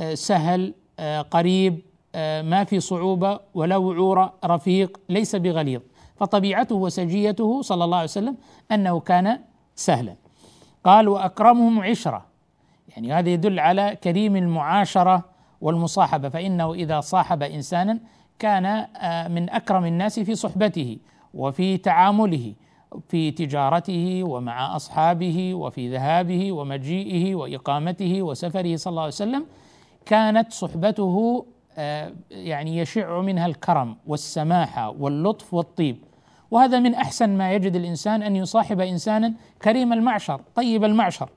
آه، 0.00 0.14
سهل 0.14 0.74
آه، 0.98 1.22
قريب 1.22 1.80
آه، 2.14 2.42
ما 2.42 2.64
في 2.64 2.80
صعوبة 2.80 3.40
ولا 3.54 3.76
وعورة 3.76 4.34
رفيق 4.44 5.00
ليس 5.08 5.36
بغليظ. 5.36 5.80
فطبيعته 6.16 6.74
وسجيته 6.74 7.62
صلى 7.62 7.84
الله 7.84 7.96
عليه 7.96 8.04
وسلم 8.04 8.36
أنه 8.72 9.00
كان 9.00 9.38
سهلا. 9.74 10.16
قال 10.84 11.08
وأكرمهم 11.08 11.80
عشرة. 11.80 12.26
يعني 12.88 13.12
هذا 13.12 13.28
يدل 13.30 13.58
على 13.58 13.98
كريم 14.04 14.36
المعاشرة 14.36 15.24
والمصاحبة 15.60 16.28
فإنه 16.28 16.74
إذا 16.74 17.00
صاحب 17.00 17.42
إنسانا 17.42 17.98
كان 18.38 18.86
من 19.32 19.50
أكرم 19.50 19.84
الناس 19.84 20.20
في 20.20 20.34
صحبته 20.34 20.98
وفي 21.34 21.76
تعامله. 21.78 22.54
في 23.08 23.30
تجارته 23.30 24.22
ومع 24.24 24.76
أصحابه 24.76 25.54
وفي 25.54 25.92
ذهابه 25.92 26.52
ومجيئه 26.52 27.34
وإقامته 27.34 28.22
وسفره 28.22 28.76
صلى 28.76 28.90
الله 28.90 29.02
عليه 29.02 29.12
وسلم 29.12 29.46
كانت 30.06 30.52
صحبته 30.52 31.46
آه، 31.78 32.12
يعني 32.30 32.78
يشع 32.78 33.20
منها 33.20 33.46
الكرم 33.46 33.96
والسماحه 34.06 34.90
واللطف 34.90 35.54
والطيب. 35.54 35.96
وهذا 36.50 36.78
من 36.78 36.94
أحسن 36.94 37.30
ما 37.30 37.52
يجد 37.52 37.76
الإنسان 37.76 38.22
أن 38.22 38.36
يصاحب 38.36 38.80
إنسانا 38.80 39.34
كريم 39.62 39.92
المعشر 39.92 40.40
طيب 40.54 40.84
المعشر. 40.84 41.30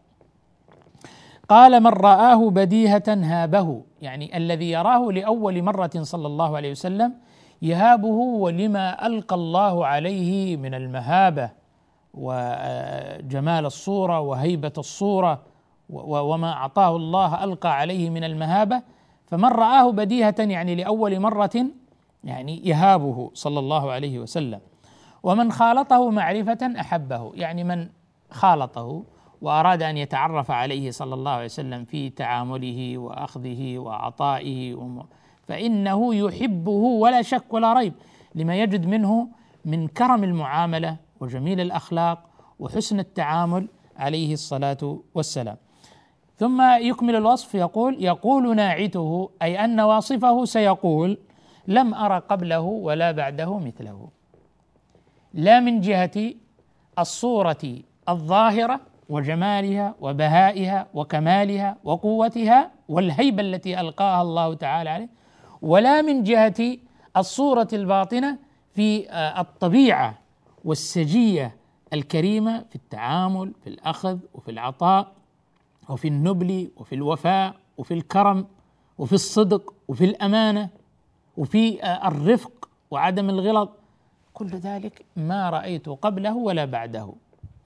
قال 1.50 1.84
من 1.84 1.88
رآه 1.88 2.50
بديهة 2.50 3.04
هابه. 3.08 3.82
يعني 4.02 4.38
الذي 4.38 4.72
يراه 4.72 5.12
لأول 5.12 5.64
مرة 5.64 5.92
صلى 6.02 6.28
الله 6.28 6.56
عليه 6.56 6.72
وسلم 6.72 7.14
يهابه 7.66 8.18
ولما 8.44 9.08
ألقى 9.08 9.36
الله 9.36 9.86
عليه 9.86 10.58
من 10.58 10.74
المهابة 10.74 11.50
وجمال 12.14 13.66
الصورة 13.66 14.20
وهيبة 14.20 14.74
الصورة 14.78 15.42
وما 15.90 16.52
أعطاه 16.52 16.96
الله 16.96 17.44
ألقى 17.44 17.78
عليه 17.78 18.10
من 18.10 18.24
المهابة 18.24 18.82
فمن 19.26 19.50
رآه 19.50 19.92
بديهة 19.92 20.36
يعني 20.40 20.76
لأول 20.76 21.20
مرة 21.20 21.66
يعني 22.24 22.68
يهابه 22.68 23.32
صلى 23.34 23.60
الله 23.60 23.92
عليه 23.92 24.20
وسلم. 24.20 24.60
ومن 25.24 25.52
خالطه 25.52 26.10
معرفة 26.10 26.74
أحبه 26.80 27.32
يعني 27.36 27.64
من 27.64 27.90
خالطه 28.32 29.04
وأراد 29.42 29.84
أن 29.84 29.98
يتعرف 29.98 30.52
عليه 30.52 30.92
صلى 30.92 31.14
الله 31.14 31.32
عليه 31.32 31.46
وسلم 31.46 31.86
في 31.86 32.10
تعامله 32.10 32.98
وأخذه 32.98 33.78
وعطائه 33.78 34.76
فإنه 35.48 36.16
يحبه 36.16 36.72
ولا 36.72 37.22
شك 37.22 37.54
ولا 37.54 37.74
ريب 37.74 37.94
لما 38.36 38.56
يجد 38.56 38.86
منه 38.86 39.28
من 39.66 39.88
كرم 39.88 40.24
المعاملة 40.24 40.98
وجميل 41.20 41.62
الأخلاق 41.62 42.20
وحسن 42.60 43.00
التعامل 43.00 43.68
عليه 43.98 44.34
الصلاة 44.34 45.00
والسلام. 45.16 45.58
ثم 46.38 46.62
يكمل 46.82 47.16
الوصف 47.16 47.56
يقول 47.56 48.04
يقول 48.04 48.56
ناعته 48.56 49.30
أي 49.42 49.66
أن 49.66 49.80
واصفه 49.80 50.46
سيقول 50.46 51.18
لم 51.68 51.94
أرى 51.94 52.20
قبله 52.20 52.60
ولا 52.60 53.12
بعده 53.12 53.58
مثله. 53.58 54.10
لا 55.34 55.60
من 55.60 55.82
جهة 55.82 56.34
الصورة 57.00 57.76
الظاهرة 58.10 58.80
وجمالها 59.10 59.96
وبهائها 60.02 60.88
وكمالها 60.94 61.78
وقوتها 61.84 62.72
والهيبة 62.90 63.42
التي 63.42 63.80
ألقاها 63.80 64.22
الله 64.22 64.54
تعالى 64.54 64.90
عليه 64.90 65.10
ولا 65.62 66.02
من 66.02 66.24
جهة 66.24 66.78
الصورة 67.18 67.68
الباطنة 67.74 68.38
في 68.74 69.10
آه، 69.10 69.42
الطبيعة 69.42 70.18
والسجية 70.66 71.56
الكريمة 71.94 72.66
في 72.70 72.76
التعامل 72.76 73.54
في 73.64 73.68
الأخذ 73.70 74.18
وفي 74.34 74.52
العطاء 74.52 75.12
وفي 75.90 76.08
النبل 76.08 76.72
وفي 76.78 76.96
الوفاء 76.96 77.56
وفي 77.78 77.94
الكرم 77.94 78.48
وفي 78.98 79.14
الصدق 79.14 79.74
وفي 79.88 80.06
الأمانة 80.06 80.70
وفي 81.38 81.84
آه، 81.84 82.08
الرفق 82.08 82.70
وعدم 82.92 83.30
الغلط 83.30 83.70
كل 84.34 84.48
ذلك 84.48 85.06
ما 85.16 85.50
رأيت 85.50 85.90
قبله 85.90 86.36
ولا 86.36 86.66
بعده. 86.66 87.14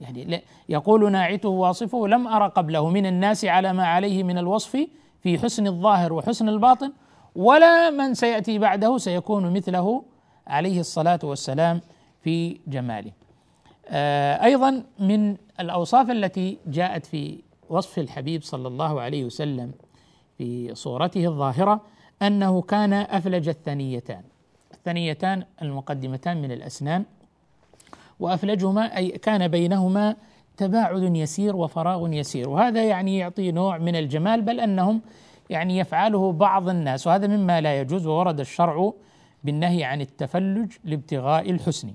يعني 0.01 0.43
يقول 0.69 1.11
ناعته 1.11 1.49
واصفه 1.49 2.07
لم 2.07 2.27
أرى 2.27 2.47
قبله. 2.47 2.89
من 2.89 3.05
الناس 3.05 3.45
على 3.45 3.73
ما 3.73 3.87
عليه 3.87 4.23
من 4.23 4.37
الوصف 4.37 4.87
في 5.23 5.39
حسن 5.39 5.67
الظاهر 5.67 6.13
وحسن 6.13 6.49
الباطن 6.49 6.91
ولا 7.35 7.89
من 7.89 8.13
سيأتي 8.13 8.59
بعده 8.59 8.97
سيكون 8.97 9.53
مثله 9.53 10.03
عليه 10.47 10.79
الصلاة 10.79 11.19
والسلام 11.23 11.81
في 12.23 12.59
جماله. 12.67 13.11
آه، 13.87 14.43
أيضا 14.43 14.83
من 14.99 15.37
الأوصاف 15.59 16.09
التي 16.11 16.57
جاءت 16.67 17.05
في 17.05 17.39
وصف 17.69 17.99
الحبيب 17.99 18.43
صلى 18.43 18.67
الله 18.67 19.01
عليه 19.01 19.25
وسلم 19.25 19.71
في 20.37 20.75
صورته 20.75 21.25
الظاهرة 21.25 21.81
أنه 22.21 22.61
كان 22.61 22.93
أفلج 22.93 23.49
الثنيتان. 23.49 24.21
الثنيتان 24.73 25.43
المقدمتان 25.61 26.41
من 26.41 26.51
الأسنان 26.51 27.05
وأفلجهما 28.19 28.97
أي 28.97 29.09
كان 29.09 29.47
بينهما 29.47 30.15
تباعد 30.57 31.15
يسير 31.15 31.55
وفراغ 31.55 32.13
يسير 32.13 32.49
وهذا 32.49 32.83
يعني 32.83 33.17
يعطي 33.17 33.51
نوع 33.51 33.77
من 33.77 33.95
الجمال 33.95 34.41
بل 34.41 34.59
أنهم 34.59 35.01
يعني 35.49 35.77
يفعله 35.77 36.31
بعض 36.31 36.69
الناس 36.69 37.07
وهذا 37.07 37.27
مما 37.27 37.61
لا 37.61 37.79
يجوز 37.79 38.07
وورد 38.07 38.39
الشرع 38.39 38.93
بالنهي 39.43 39.83
عن 39.83 40.01
التفلج 40.01 40.71
لابتغاء 40.83 41.51
الحسن. 41.51 41.93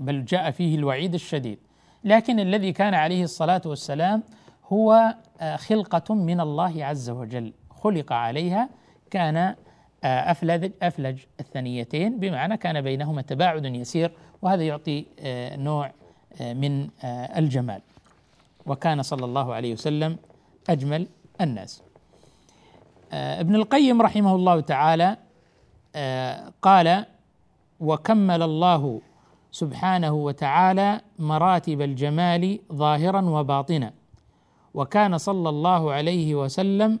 بل 0.00 0.24
جاء 0.24 0.50
فيه 0.50 0.76
الوعيد 0.76 1.14
الشديد. 1.14 1.58
لكن 2.04 2.40
الذي 2.40 2.72
كان 2.72 2.94
عليه 2.94 3.24
الصلاة 3.24 3.62
والسلام 3.66 4.22
هو 4.72 5.14
آه، 5.40 5.56
خلقة 5.56 6.14
من 6.14 6.40
الله 6.40 6.84
عز 6.84 7.10
وجل. 7.10 7.52
خلق 7.70 8.12
عليها 8.12 8.68
كان 9.10 9.36
آه، 9.36 9.56
افلج 10.04 10.72
أفلج 10.82 11.18
الثنيتين 11.40 12.20
بمعنى 12.20 12.56
كان 12.56 12.80
بينهما 12.80 13.22
تباعد 13.22 13.64
يسير 13.64 14.12
وهذا 14.42 14.62
يعطي 14.62 15.06
آه، 15.20 15.56
نوع 15.56 15.92
من 16.40 16.88
الجمال. 17.36 17.80
وكان 18.66 19.02
صلى 19.02 19.24
الله 19.24 19.54
عليه 19.54 19.72
وسلم 19.72 20.16
أجمل 20.68 21.06
الناس. 21.40 21.89
ابن 23.12 23.54
القيم 23.54 24.02
رحمه 24.02 24.34
الله 24.34 24.60
تعالى 24.60 25.16
آه، 25.96 26.52
قال 26.62 27.06
وكمل 27.80 28.42
الله 28.42 29.00
سبحانه 29.50 30.12
وتعالى 30.12 31.00
مراتب 31.18 31.80
الجمال 31.80 32.58
ظاهرا 32.72 33.20
وباطنا 33.20 33.92
وكان 34.74 35.18
صلى 35.18 35.48
الله 35.48 35.92
عليه 35.92 36.34
وسلم 36.34 37.00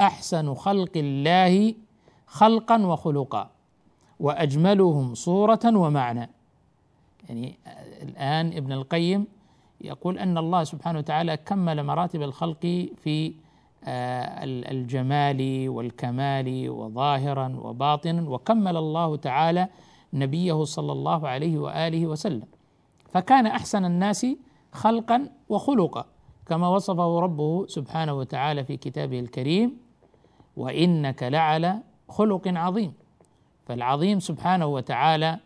أحسن 0.00 0.54
خلق 0.54 0.92
الله 0.96 1.74
خلقا 2.26 2.86
وخلقا 2.86 3.50
وأجملهم 4.20 5.14
صورة 5.14 5.60
ومعنى. 5.64 6.30
يعني 7.28 7.58
الآن 8.02 8.46
ابن 8.46 8.72
القيم 8.72 9.26
يقول 9.80 10.18
أن 10.18 10.38
الله 10.38 10.64
سبحانه 10.64 10.98
وتعالى 10.98 11.36
كمل 11.36 11.82
مراتب 11.82 12.22
الخلق 12.22 12.88
في 12.96 13.26
آه، 13.28 13.45
الجمال 13.88 15.68
والكمال 15.68 16.70
وظاهرا 16.70 17.56
وباطنا 17.62 18.30
وكمل 18.30 18.76
الله 18.76 19.16
تعالى 19.16 19.68
نبيه 20.12 20.64
صلى 20.64 20.92
الله 20.92 21.28
عليه 21.28 21.58
وآله 21.58 22.06
وسلم. 22.06 22.48
فكان 23.10 23.46
أحسن 23.46 23.84
الناس 23.84 24.26
خلقا 24.72 25.28
وخلقا 25.48 26.04
كما 26.46 26.68
وصفه 26.68 27.20
ربه 27.20 27.66
سبحانه 27.66 28.14
وتعالى 28.14 28.64
في 28.64 28.76
كتابه 28.76 29.20
الكريم 29.20 29.78
وإنك 30.56 31.22
لعلى 31.22 31.82
خلق 32.08 32.48
عظيم. 32.48 32.92
فالعظيم 33.66 34.20
سبحانه 34.20 34.66
وتعالى 34.66 35.38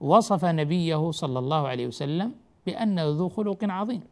وصف 0.00 0.44
نبيه 0.44 1.10
صلى 1.10 1.38
الله 1.38 1.68
عليه 1.68 1.86
وسلم 1.86 2.34
بانه 2.66 3.04
ذو 3.08 3.28
خلق 3.28 3.58
عظيم. 3.62 4.11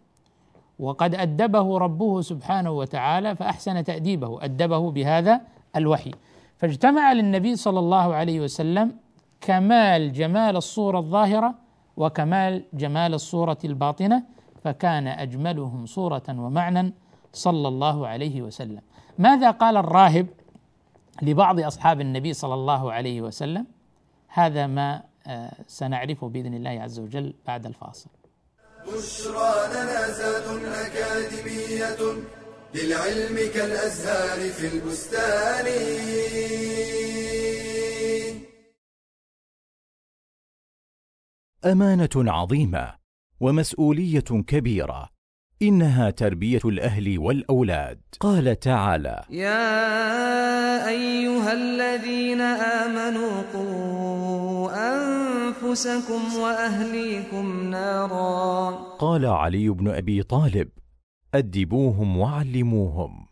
وقد 0.80 1.14
أدبه 1.14 1.78
ربه 1.78 2.20
سبحانه 2.20 2.70
وتعالى 2.70 3.36
فأحسن 3.36 3.84
تأديبه 3.84 4.44
أدبه 4.44 4.90
بهذا 4.90 5.40
الوحي. 5.76 6.10
فاجتمع 6.58 7.12
للنبي 7.12 7.56
صلى 7.56 7.78
الله 7.78 8.14
عليه 8.14 8.40
وسلم 8.40 8.96
كمال 9.40 10.12
جمال 10.12 10.56
الصورة 10.56 10.98
الظاهرة 10.98 11.54
وكمال 11.96 12.64
جمال 12.74 13.14
الصورة 13.14 13.58
الباطنة 13.64 14.22
فكان 14.64 15.06
أجملهم 15.06 15.86
صورة 15.86 16.22
ومعنى 16.28 16.92
صلى 17.32 17.68
الله 17.68 18.06
عليه 18.06 18.42
وسلم. 18.42 18.80
ماذا 19.18 19.50
قال 19.50 19.76
الراهب 19.76 20.26
لبعض 21.22 21.60
أصحاب 21.60 22.00
النبي 22.00 22.32
صلى 22.32 22.54
الله 22.54 22.92
عليه 22.92 23.20
وسلم؟ 23.20 23.66
هذا 24.28 24.66
ما 24.66 25.02
آه، 25.26 25.52
سنعرفه 25.66 26.28
بإذن 26.28 26.54
الله 26.54 26.70
عز 26.70 27.00
وجل 27.00 27.34
بعد 27.46 27.66
الفاصل. 27.66 28.10
بشرى 28.86 29.54
لنا 29.72 30.10
زاد 30.12 30.64
أكاديمية 30.64 32.02
للعلم 32.74 33.36
كالأزهار 33.54 34.50
في 34.50 34.66
البستان. 34.66 35.66
أمانة 41.64 42.08
عظيمة 42.16 42.94
ومسؤولية 43.40 44.20
كبيرة 44.20 45.08
إنها 45.62 46.10
تربية 46.10 46.60
الأهل 46.64 47.18
والأولاد. 47.18 48.00
قال 48.20 48.60
تعالى 48.60 49.24
يا 49.30 50.88
أيها 50.88 51.52
الذين 51.52 52.40
آمنوا 52.40 53.42
قوا 53.52 54.70
أنفسكم 55.62 56.34
وأهليكم 56.40 57.70
نارا. 57.70 58.70
قال 58.98 59.26
علي 59.26 59.68
بن 59.68 59.88
أبي 59.88 60.22
طالب 60.22 60.68
أدبوهم 61.34 62.16
وعلموهم 62.16 63.26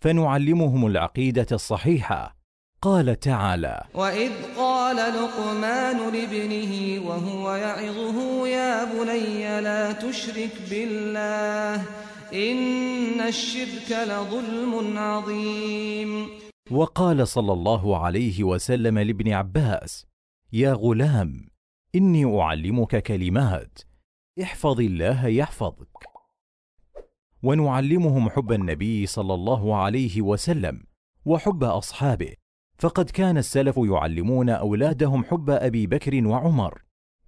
فنعلمهم 0.00 0.86
العقيدة 0.86 1.46
الصحيحة. 1.52 2.38
قال 2.82 3.20
تعالى 3.20 3.84
وإذ 3.94 4.32
قال 4.56 4.96
لقمان 4.96 5.96
لابنه 6.12 7.02
وهو 7.08 7.54
يعظه 7.54 8.48
يا 8.48 8.84
بني 8.84 9.60
لا 9.60 9.92
تشرك 9.92 10.52
بالله 10.70 11.82
إن 12.32 13.20
الشرك 13.20 13.90
لظلم 13.90 14.98
عظيم. 14.98 16.28
وقال 16.70 17.28
صلى 17.28 17.52
الله 17.52 18.04
عليه 18.04 18.44
وسلم 18.44 18.98
لابن 18.98 19.32
عباس 19.32 20.06
يا 20.52 20.72
غلام 20.72 21.48
إني 21.94 22.40
أعلمك 22.40 23.02
كلمات. 23.02 23.78
احفظ 24.42 24.80
الله 24.80 25.26
يحفظك. 25.26 26.04
ونعلمهم 27.42 28.30
حب 28.30 28.52
النبي 28.52 29.06
صلى 29.06 29.34
الله 29.34 29.76
عليه 29.76 30.22
وسلم 30.22 30.84
وحب 31.24 31.64
أصحابه. 31.64 32.34
فقد 32.78 33.10
كان 33.10 33.38
السلف 33.38 33.76
يعلمون 33.76 34.50
أولادهم 34.50 35.24
حب 35.24 35.50
أبي 35.50 35.86
بكر 35.86 36.26
وعمر 36.26 36.82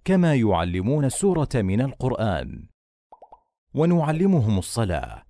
كما 0.05 0.35
يعلمون 0.35 1.05
السورة 1.05 1.49
من 1.55 1.81
القرآن. 1.81 2.67
ونعلمهم 3.73 4.57
الصلاة. 4.57 5.23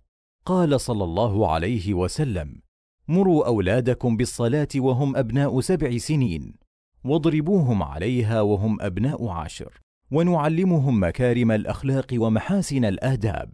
قال 0.46 0.82
صلى 0.82 1.04
الله 1.04 1.52
عليه 1.52 1.94
وسلم 1.94 2.62
مروا 3.08 3.48
أولادكم 3.48 4.18
بالصلاة 4.18 4.68
وهم 4.76 5.16
أبناء 5.16 5.60
سبع 5.60 5.98
سنين. 5.98 6.61
واضربوهم 7.04 7.84
عليها 7.84 8.42
وهم 8.42 8.82
أبناء 8.82 9.28
عشر 9.28 9.80
ونعلمهم 10.12 11.04
مكارم 11.04 11.52
الأخلاق 11.52 12.08
ومحاسن 12.14 12.86
الآداب. 12.86 13.54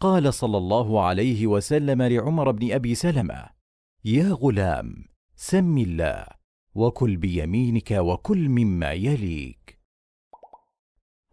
قال 0.00 0.34
صلى 0.34 0.58
الله 0.58 1.02
عليه 1.02 1.46
وسلم 1.46 2.02
لعمر 2.02 2.50
بن 2.50 2.72
أبي 2.72 2.94
سلمة 2.94 3.46
يا 4.04 4.32
غلام 4.32 5.04
سم 5.34 5.78
الله 5.78 6.26
وكل 6.74 7.16
بيمينك 7.16 7.90
وكل 7.90 8.48
مما 8.48 8.92
يليك. 8.92 9.78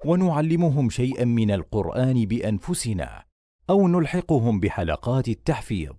ونعلمهم 0.06 0.90
شيئا 0.90 1.26
من 1.26 1.52
القرآن 1.52 2.26
بأنفسنا 2.26 3.24
أو 3.70 3.88
نلحقهم 3.88 4.60
بحلقات 4.60 5.28
التحفيظ. 5.28 5.94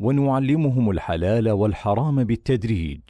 ونعلمهم 0.00 0.90
الحلال 0.90 1.50
والحرام 1.50 2.24
بالتدريج. 2.24 3.00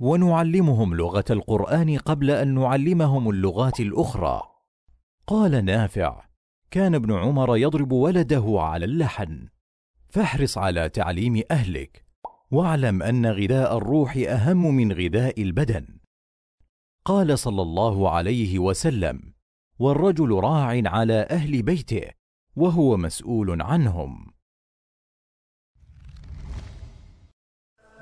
ونعلمهم 0.00 0.94
لغة 0.94 1.24
القرآن 1.30 1.98
قبل 1.98 2.30
أن 2.30 2.54
نعلمهم 2.54 3.30
اللغات 3.30 3.80
الأخرى. 3.80 4.42
قال 5.26 5.64
نافع 5.64 6.24
كان 6.70 6.94
ابن 6.94 7.12
عمر 7.12 7.56
يضرب 7.56 7.92
ولده 7.92 8.44
على 8.58 8.84
اللحن. 8.84 9.48
فاحرص 10.08 10.58
على 10.58 10.88
تعليم 10.88 11.42
أهلك 11.50 12.06
واعلم 12.50 13.02
أن 13.02 13.26
غذاء 13.26 13.76
الروح 13.76 14.16
أهم 14.16 14.74
من 14.74 14.92
غذاء 14.92 15.42
البدن. 15.42 15.98
قال 17.04 17.38
صلى 17.38 17.62
الله 17.62 18.10
عليه 18.10 18.58
وسلم 18.58 19.34
والرجل 19.78 20.30
راع 20.30 20.82
على 20.84 21.26
أهل 21.30 21.62
بيته 21.62 22.10
وهو 22.56 22.96
مسؤول 22.96 23.62
عنهم. 23.62 24.32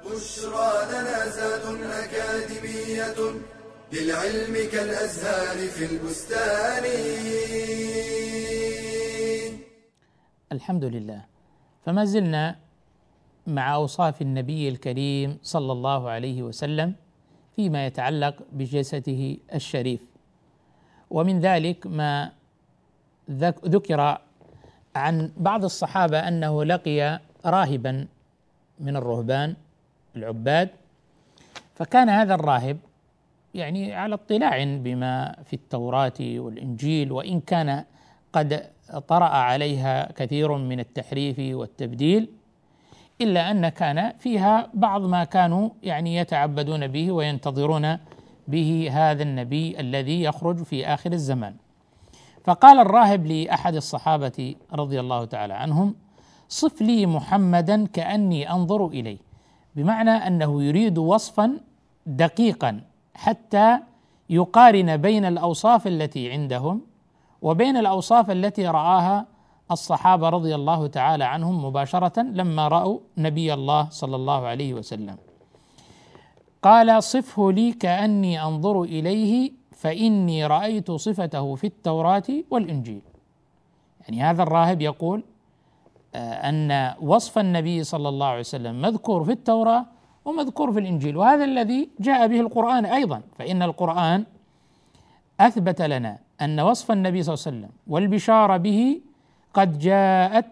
بشرى 0.04 0.70
لنا 0.92 1.24
زاد 1.84 2.04
أكاديمية 2.04 3.18
للعلم 3.92 4.54
كالأزهار 4.72 5.56
في 5.68 5.84
البستان. 5.92 6.84
الحمد 10.52 10.84
لله 10.84 11.24
فما 11.84 12.04
زلنا 12.04 12.56
مع 13.46 13.74
أوصاف 13.74 14.22
النبي 14.22 14.68
الكريم 14.68 15.38
صلى 15.42 15.72
الله 15.72 16.08
عليه 16.08 16.42
وسلم 16.42 16.94
فيما 17.56 17.86
يتعلق 17.86 18.36
بجسده 18.52 19.36
الشريف. 19.54 20.00
ومن 21.10 21.40
ذلك 21.40 21.86
ما 21.86 22.32
ذكر 23.74 24.18
عن 24.96 25.32
بعض 25.36 25.64
الصحابة 25.64 26.18
أنه 26.28 26.64
لقي 26.64 27.20
راهبا 27.44 28.06
من 28.80 28.96
الرهبان 28.96 29.56
العباد 30.16 30.68
فكان 31.74 32.08
هذا 32.08 32.34
الراهب 32.34 32.78
يعني 33.54 33.94
على 33.94 34.14
اطلاع 34.14 34.64
بما 34.64 35.36
في 35.44 35.52
التوراة 35.52 36.12
والإنجيل 36.20 37.12
وإن 37.12 37.40
كان 37.40 37.84
قد 38.32 38.70
طرأ 39.08 39.24
عليها 39.24 40.12
كثير 40.12 40.56
من 40.56 40.80
التحريف 40.80 41.36
والتبديل 41.38 42.28
إلا 43.20 43.50
أن 43.50 43.68
كان 43.68 44.12
فيها 44.18 44.70
بعض 44.74 45.02
ما 45.02 45.24
كانوا 45.24 45.70
يعني 45.82 46.16
يتعبدون 46.16 46.86
به 46.86 47.12
وينتظرون 47.12 47.98
به 48.48 48.88
هذا 48.92 49.22
النبي 49.22 49.80
الذي 49.80 50.22
يخرج 50.22 50.62
في 50.62 50.86
آخر 50.86 51.12
الزمان. 51.12 51.54
فقال 52.44 52.78
الراهب 52.78 53.26
لأحد 53.26 53.74
الصحابة 53.74 54.54
رضي 54.72 55.00
الله 55.00 55.24
تعالى 55.24 55.54
عنهم 55.54 55.94
صف 56.48 56.82
لي 56.82 57.06
محمدا 57.06 57.86
كأني 57.86 58.50
أنظر 58.50 58.86
إليه. 58.86 59.18
بمعنى 59.76 60.10
أنه 60.10 60.62
يريد 60.62 60.98
وصفا 60.98 61.60
دقيقا 62.06 62.80
حتى 63.14 63.78
يقارن 64.30 64.96
بين 64.96 65.24
الأوصاف 65.24 65.86
التي 65.86 66.32
عندهم 66.32 66.80
وبين 67.42 67.76
الأوصاف 67.76 68.30
التي 68.30 68.66
رآها 68.66 69.26
الصحابة 69.70 70.28
رضي 70.28 70.54
الله 70.54 70.86
تعالى 70.86 71.24
عنهم 71.24 71.64
مباشرة 71.64 72.22
لما 72.22 72.68
رأوا 72.68 72.98
نبي 73.18 73.54
الله 73.54 73.88
صلى 73.90 74.16
الله 74.16 74.46
عليه 74.46 74.74
وسلم. 74.74 75.16
قال 76.62 77.02
صفه 77.02 77.52
لي 77.52 77.72
كأني 77.72 78.42
أنظر 78.42 78.82
إليه 78.82 79.52
فإني 79.72 80.46
رأيت 80.46 80.90
صفته 80.90 81.54
في 81.54 81.66
التوراة 81.66 82.22
والإنجيل. 82.50 83.02
يعني 84.00 84.22
هذا 84.22 84.42
الراهب 84.42 84.82
يقول 84.82 85.24
آه، 86.14 86.48
أن 86.48 86.94
وصف 87.00 87.38
النبي 87.38 87.84
صلى 87.84 88.08
الله 88.08 88.26
عليه 88.26 88.40
وسلم 88.40 88.82
مذكور 88.82 89.24
في 89.24 89.32
التوراة 89.32 89.84
ومذكور 90.24 90.72
في 90.72 90.78
الإنجيل 90.78 91.16
وهذا 91.16 91.44
الذي 91.44 91.88
جاء 92.00 92.26
به 92.26 92.40
القرآن 92.40 92.84
أيضا. 92.84 93.22
فإن 93.38 93.62
القرآن 93.62 94.24
أثبت 95.40 95.82
لنا 95.82 96.18
أن 96.40 96.60
وصف 96.60 96.90
النبي 96.90 97.22
صلى 97.22 97.34
الله 97.34 97.44
عليه 97.46 97.56
وسلم 97.58 97.70
والبشارة 97.86 98.56
به 98.56 99.00
قد 99.54 99.78
جاءت 99.78 100.46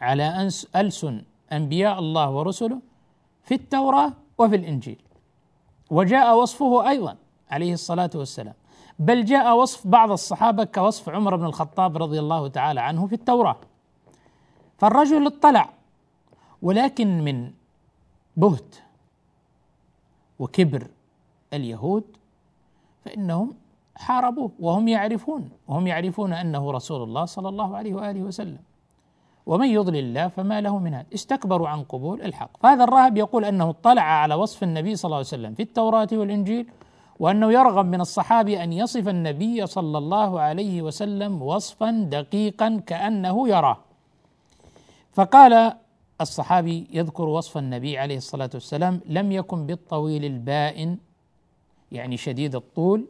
على 0.00 0.48
ألسن 0.76 1.22
أنبياء 1.52 1.98
الله 1.98 2.30
ورسله 2.30 2.78
في 3.44 3.54
التوراة 3.54 4.12
وفي 4.38 4.56
الإنجيل. 4.56 5.02
وجاء 5.90 6.38
وصفه 6.38 6.88
أيضا 6.88 7.16
عليه 7.50 7.72
الصلاة 7.72 8.10
والسلام. 8.14 8.54
بل 8.98 9.24
جاء 9.24 9.56
وصف 9.56 9.86
بعض 9.86 10.10
الصحابة 10.10 10.64
كوصف 10.64 11.08
عمر 11.08 11.36
بن 11.36 11.44
الخطاب 11.44 11.96
رضي 12.02 12.18
الله 12.18 12.48
تعالى 12.48 12.80
عنه 12.80 13.06
في 13.06 13.14
التوراة. 13.14 13.56
فالرجل 14.82 15.26
اطلع 15.26 15.68
ولكن 16.62 17.24
من 17.24 17.50
بهت 18.36 18.74
وكبر 20.38 20.86
اليهود 21.52 22.04
فإنهم 23.04 23.54
حاربوه 23.96 24.50
وهم 24.60 24.88
يعرفون 24.88 25.50
وهم 25.68 25.86
يعرفون 25.86 26.32
أنه 26.32 26.70
رسول 26.70 27.02
الله 27.02 27.24
صلى 27.24 27.48
الله 27.48 27.76
عليه 27.76 27.94
وآله 27.94 28.22
وسلم. 28.22 28.58
ومن 29.46 29.68
يضلل 29.68 29.98
الله 29.98 30.28
فما 30.28 30.60
له 30.60 30.78
من 30.78 30.94
هاد. 30.94 31.06
استكبروا 31.14 31.68
عن 31.68 31.82
قبول 31.82 32.22
الحق. 32.22 32.50
فهذا 32.62 32.84
الراهب 32.84 33.16
يقول 33.16 33.44
أنه 33.44 33.70
اطلع 33.70 34.02
على 34.02 34.34
وصف 34.34 34.62
النبي 34.62 34.96
صلى 34.96 35.08
الله 35.08 35.16
عليه 35.16 35.26
وسلم 35.26 35.54
في 35.54 35.62
التوراة 35.62 36.08
والإنجيل 36.12 36.66
وأنه 37.20 37.52
يرغب 37.52 37.86
من 37.86 38.00
الصحابي 38.00 38.62
أن 38.62 38.72
يصف 38.72 39.08
النبي 39.08 39.66
صلى 39.66 39.98
الله 39.98 40.40
عليه 40.40 40.82
وسلم 40.82 41.42
وصفا 41.42 41.90
دقيقا 41.90 42.82
كأنه 42.86 43.48
يراه. 43.48 43.91
فقال 45.12 45.72
الصحابي 46.20 46.86
يذكر 46.92 47.28
وصف 47.28 47.58
النبي 47.58 47.98
عليه 47.98 48.16
الصلاة 48.16 48.50
والسلام 48.54 49.00
لم 49.06 49.32
يكن 49.32 49.66
بالطويل 49.66 50.24
البائن 50.24 50.98
يعني 51.92 52.16
شديد 52.16 52.54
الطول 52.54 53.06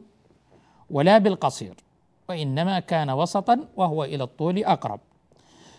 ولا 0.89 1.17
بالقصير 1.17 1.75
وإنما 2.29 2.79
كان 2.79 3.09
وسطا 3.09 3.67
وهو 3.75 4.03
إلى 4.03 4.23
الطول 4.23 4.63
أقرب. 4.63 4.99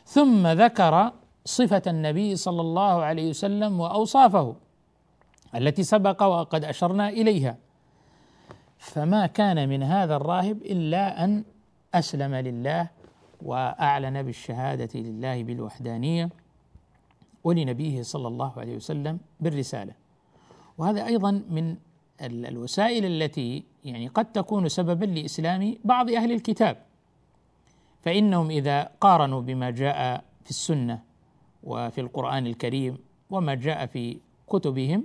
ثم 0.07 0.47
ذكر 0.47 1.13
صفة 1.45 1.83
النبي 1.87 2.37
صلى 2.37 2.61
الله 2.61 3.03
عليه 3.03 3.31
وسلم 3.31 3.81
وأوصافه 3.81 4.57
التي 5.55 5.83
سبق 5.83 6.23
وقد 6.23 6.65
أشرنا 6.65 7.09
إليها. 7.09 7.57
فما 8.79 9.27
كان 9.27 9.69
من 9.69 9.83
هذا 9.83 10.17
الراهب 10.17 10.63
إلا 10.63 11.25
أن 11.25 11.45
أسلم 11.95 12.35
لله 12.35 12.89
وأعلن 13.44 14.22
بالشهادة 14.22 15.00
لله 15.00 15.42
بالوحدانية 15.42 16.30
ولنبيه 17.44 18.02
صلى 18.02 18.28
الله 18.28 18.52
عليه 18.57 18.76
وسلم 18.76 19.18
بالرسالة. 19.40 19.92
وهذا 20.78 21.07
أيضا 21.07 21.30
من 21.50 21.76
الوسائل 22.22 23.04
التي 23.04 23.64
يعني 23.85 24.09
قد 24.09 24.33
تكون 24.33 24.68
سببا 24.68 25.04
لإسلام 25.04 25.76
بعض 25.85 26.11
أهل 26.11 26.33
الكتاب. 26.33 26.76
فإنهم 28.02 28.50
إذا 28.50 28.90
قارنوا 29.00 29.40
بما 29.40 29.70
جاء 29.70 30.24
في 30.44 30.50
السنة 30.50 31.02
وفي 31.62 32.00
القرآن 32.00 32.46
الكريم 32.46 32.98
وما 33.30 33.54
جاء 33.54 33.87
في 33.87 34.18
كتبهم 34.48 35.04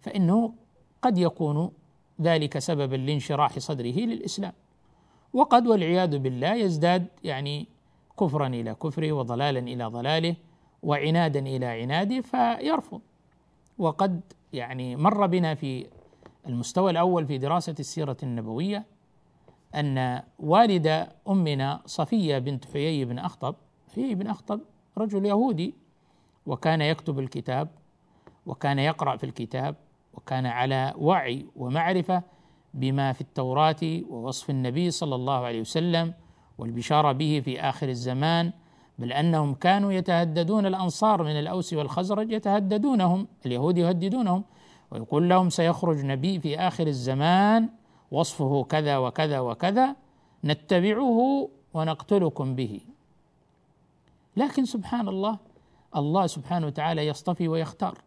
فإنه 0.00 0.54
قد 1.02 1.18
يكون 1.18 1.70
ذلك 2.20 2.58
سببا 2.58 2.96
لانشراح 2.96 3.58
صدره 3.58 3.98
للإسلام. 3.98 4.52
وقد 5.32 5.66
والعياذ 5.66 6.18
بالله 6.18 6.54
يزداد 6.54 7.06
يعني 7.24 7.66
كفرا 8.20 8.46
إلى 8.46 8.74
كفره 8.74 9.12
وضلالا 9.12 9.58
إلى 9.58 9.84
ضلاله 9.84 10.36
وعنادا 10.82 11.40
إلى 11.40 11.66
عناده 11.66 12.20
فيرفض. 12.20 13.00
وقد 13.78 14.20
يعني 14.52 14.96
مر 14.96 15.26
بنا 15.26 15.54
في 15.54 15.86
المستوى 16.46 16.90
الأول 16.90 17.26
في 17.26 17.38
دراسة 17.38 17.74
السيرة 17.80 18.16
النبوية 18.22 18.84
أن 19.74 20.22
والد 20.38 21.08
أمنا 21.28 21.80
صفية 21.86 22.38
بنت 22.38 22.64
حيي 22.72 23.04
بن 23.04 23.18
أخطب 23.18 23.54
حيي 23.94 24.14
بن 24.14 24.26
أخطب 24.26 24.60
رجل 24.98 25.26
يهودي 25.26 25.74
وكان 26.46 26.80
يكتب 26.80 27.18
الكتاب 27.18 27.68
وكان 28.46 28.78
يقرأ 28.78 29.16
في 29.16 29.24
الكتاب 29.24 29.76
وكان 30.14 30.46
على 30.46 30.94
وعي 30.96 31.46
ومعرفة 31.56 32.22
بما 32.74 33.12
في 33.12 33.20
التوراة 33.20 33.76
ووصف 34.10 34.50
النبي 34.50 34.90
صلى 34.90 35.14
الله 35.14 35.38
عليه 35.44 35.60
وسلم 35.60 36.14
والبشارة 36.58 37.12
به 37.12 37.42
في 37.44 37.60
آخر 37.60 37.88
الزمان 37.88 38.52
بل 38.98 39.12
أنهم 39.12 39.54
كانوا 39.54 39.92
يتهددون 39.92 40.66
الأنصار 40.66 41.22
من 41.22 41.38
الأوس 41.38 41.72
والخزرج 41.72 42.32
يتهددونهم 42.32 43.26
اليهود 43.46 43.78
يهددونهم 43.78 44.44
ويقول 44.90 45.28
لهم 45.28 45.50
سيخرج 45.50 46.04
نبي 46.04 46.40
في 46.40 46.58
آخر 46.58 46.86
الزمان 46.86 47.68
وصفه 48.10 48.64
كذا 48.64 48.96
وكذا 48.98 49.40
وكذا 49.40 49.96
نتبعه 50.44 51.48
ونقتلكم 51.74 52.54
به. 52.54 52.80
لكن 54.36 54.64
سبحان 54.64 55.08
الله 55.08 55.38
الله 55.96 56.26
سبحانه 56.26 56.66
وتعالى 56.66 57.06
يصطفي 57.06 57.48
ويختار. 57.48 57.98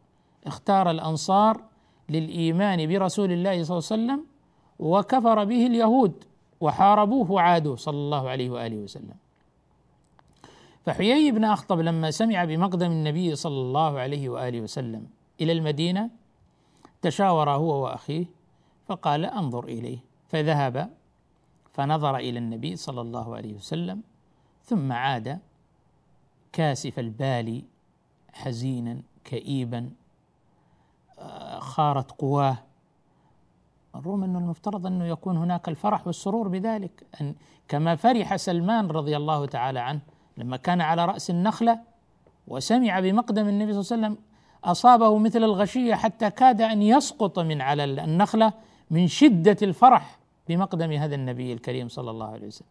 اختار 0.47 0.91
الأنصار 0.91 1.61
للإيمان 2.09 2.87
برسول 2.87 3.31
الله 3.31 3.63
صلى 3.63 3.77
الله 3.77 3.87
عليه 3.91 4.03
وسلم 4.03 4.25
وكفر 4.79 5.43
به 5.43 5.67
اليهود 5.67 6.23
وحاربوه 6.61 7.31
وعادوه 7.31 7.75
صلى 7.75 7.97
الله 7.97 8.29
عليه 8.29 8.49
وآله 8.49 8.77
وسلم. 8.77 9.15
فحيي 10.85 11.31
بن 11.31 11.43
أخطب 11.43 11.79
لما 11.79 12.11
سمع 12.11 12.45
بمقدم 12.45 12.91
النبي 12.91 13.35
صلى 13.35 13.61
الله 13.61 13.99
عليه 13.99 14.29
وآله 14.29 14.61
وسلم 14.61 15.07
إلى 15.41 15.51
المدينة 15.51 16.09
تشاور 17.01 17.49
هو 17.49 17.83
وأخيه 17.83 18.25
فقال 18.87 19.25
أنظر 19.25 19.63
إليه. 19.63 19.99
فذهب 20.27 20.89
فنظر 21.73 22.17
إلى 22.17 22.39
النبي 22.39 22.75
صلى 22.75 23.01
الله 23.01 23.35
عليه 23.35 23.53
وسلم 23.53 24.01
ثم 24.63 24.91
عاد 24.91 25.39
كاسف 26.51 26.99
البال 26.99 27.63
حزينا 28.33 29.01
كئيبا 29.23 29.89
آه، 31.19 31.59
خارت 31.59 32.11
قواه 32.11 32.57
الروم 33.95 34.23
إنه 34.23 34.39
المفترض 34.39 34.87
أنه 34.87 35.05
يكون 35.05 35.37
هناك 35.37 35.69
الفرح 35.69 36.07
والسرور 36.07 36.47
بذلك. 36.47 37.03
أن 37.21 37.35
كما 37.67 37.95
فرح 37.95 38.35
سلمان 38.35 38.87
رضي 38.87 39.17
الله 39.17 39.45
تعالى 39.45 39.79
عنه 39.79 39.99
لما 40.37 40.57
كان 40.57 40.81
على 40.81 41.05
رأس 41.05 41.29
النخلة 41.29 41.79
وسمع 42.47 42.99
بمقدم 42.99 43.47
النبي 43.47 43.73
صلى 43.73 43.81
الله 43.81 44.07
عليه 44.07 44.15
وسلم 44.15 44.25
أصابه 44.63 45.17
مثل 45.17 45.43
الغشية 45.43 45.95
حتى 45.95 46.29
كاد 46.29 46.61
أن 46.61 46.81
يسقط 46.81 47.39
من 47.39 47.61
على 47.61 47.83
النخلة 47.83 48.53
من 48.91 49.07
شدة 49.07 49.57
الفرح 49.61 50.19
بمقدم 50.49 50.91
هذا 50.91 51.15
النبي 51.15 51.53
الكريم 51.53 51.87
صلى 51.87 52.11
الله 52.11 52.27
عليه 52.27 52.47
وسلم. 52.47 52.67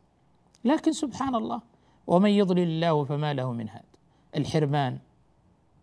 لكن 0.64 0.92
سبحان 0.92 1.34
الله 1.34 1.60
ومن 2.06 2.30
يضلل 2.30 2.58
الله 2.58 3.04
فما 3.04 3.34
له 3.34 3.52
من 3.52 3.68
هاد. 3.68 3.84
الحرمان 4.36 4.98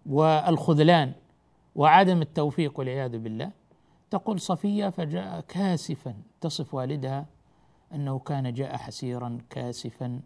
والخذلان 0.05 1.11
وعدم 1.75 2.21
التوفيق 2.21 2.79
والعياذ 2.79 3.17
بالله. 3.17 3.60
تقول 4.11 4.39
صفية 4.39 4.89
فجاء 4.89 5.41
كاسفا 5.41 6.13
تصف 6.41 6.73
والدها 6.73 7.25
أنه 7.93 8.19
كان 8.19 8.53
جاء 8.53 8.77
حسيرا 8.77 9.37
كاسفا 9.49 10.21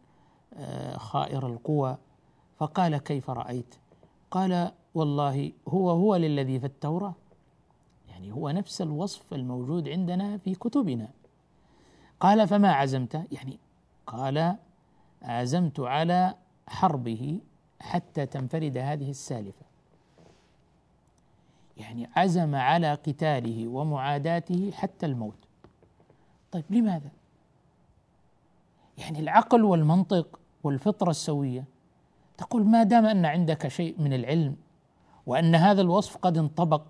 آه، 0.54 0.98
خائر 0.98 1.48
القوى. 1.48 1.98
فقال 2.58 2.98
كيف 2.98 3.30
رأيت؟ 3.30 3.76
قال 4.32 4.72
والله 4.96 5.52
هو 5.68 5.90
هو 5.90 6.16
للذي 6.16 6.60
في 6.60 6.66
التوراة. 6.66 7.14
يعني 8.10 8.32
هو 8.32 8.50
نفس 8.50 8.82
الوصف 8.82 9.34
الموجود 9.34 9.90
عندنا 9.90 10.38
في 10.38 10.56
كتبنا. 10.56 11.10
قال 12.20 12.48
فما 12.48 12.72
عزمت؟ 12.72 13.26
يعني 13.32 13.60
قال 14.08 14.56
عزمت 15.22 15.80
على 15.80 16.36
حربه 16.68 17.40
حتى 17.80 18.26
تنفرد 18.26 18.78
هذه 18.78 19.10
السالفة. 19.10 19.66
يعني 21.78 22.10
عزم 22.16 22.56
على 22.56 22.94
قتاله 22.94 23.68
ومعاداته 23.68 24.72
حتى 24.72 25.06
الموت 25.06 25.38
طيب 26.52 26.64
لماذا 26.70 27.10
يعني 28.98 29.20
العقل 29.20 29.64
والمنطق 29.64 30.40
والفطرة 30.64 31.10
السوية 31.10 31.64
تقول 32.38 32.66
ما 32.66 32.84
دام 32.84 33.06
أن 33.06 33.26
عندك 33.26 33.68
شيء 33.68 33.96
من 34.00 34.14
العلم 34.14 34.56
وأن 35.26 35.56
هذا 35.56 35.82
الوصف 35.82 36.18
قد 36.18 36.38
انطبق 36.38 36.82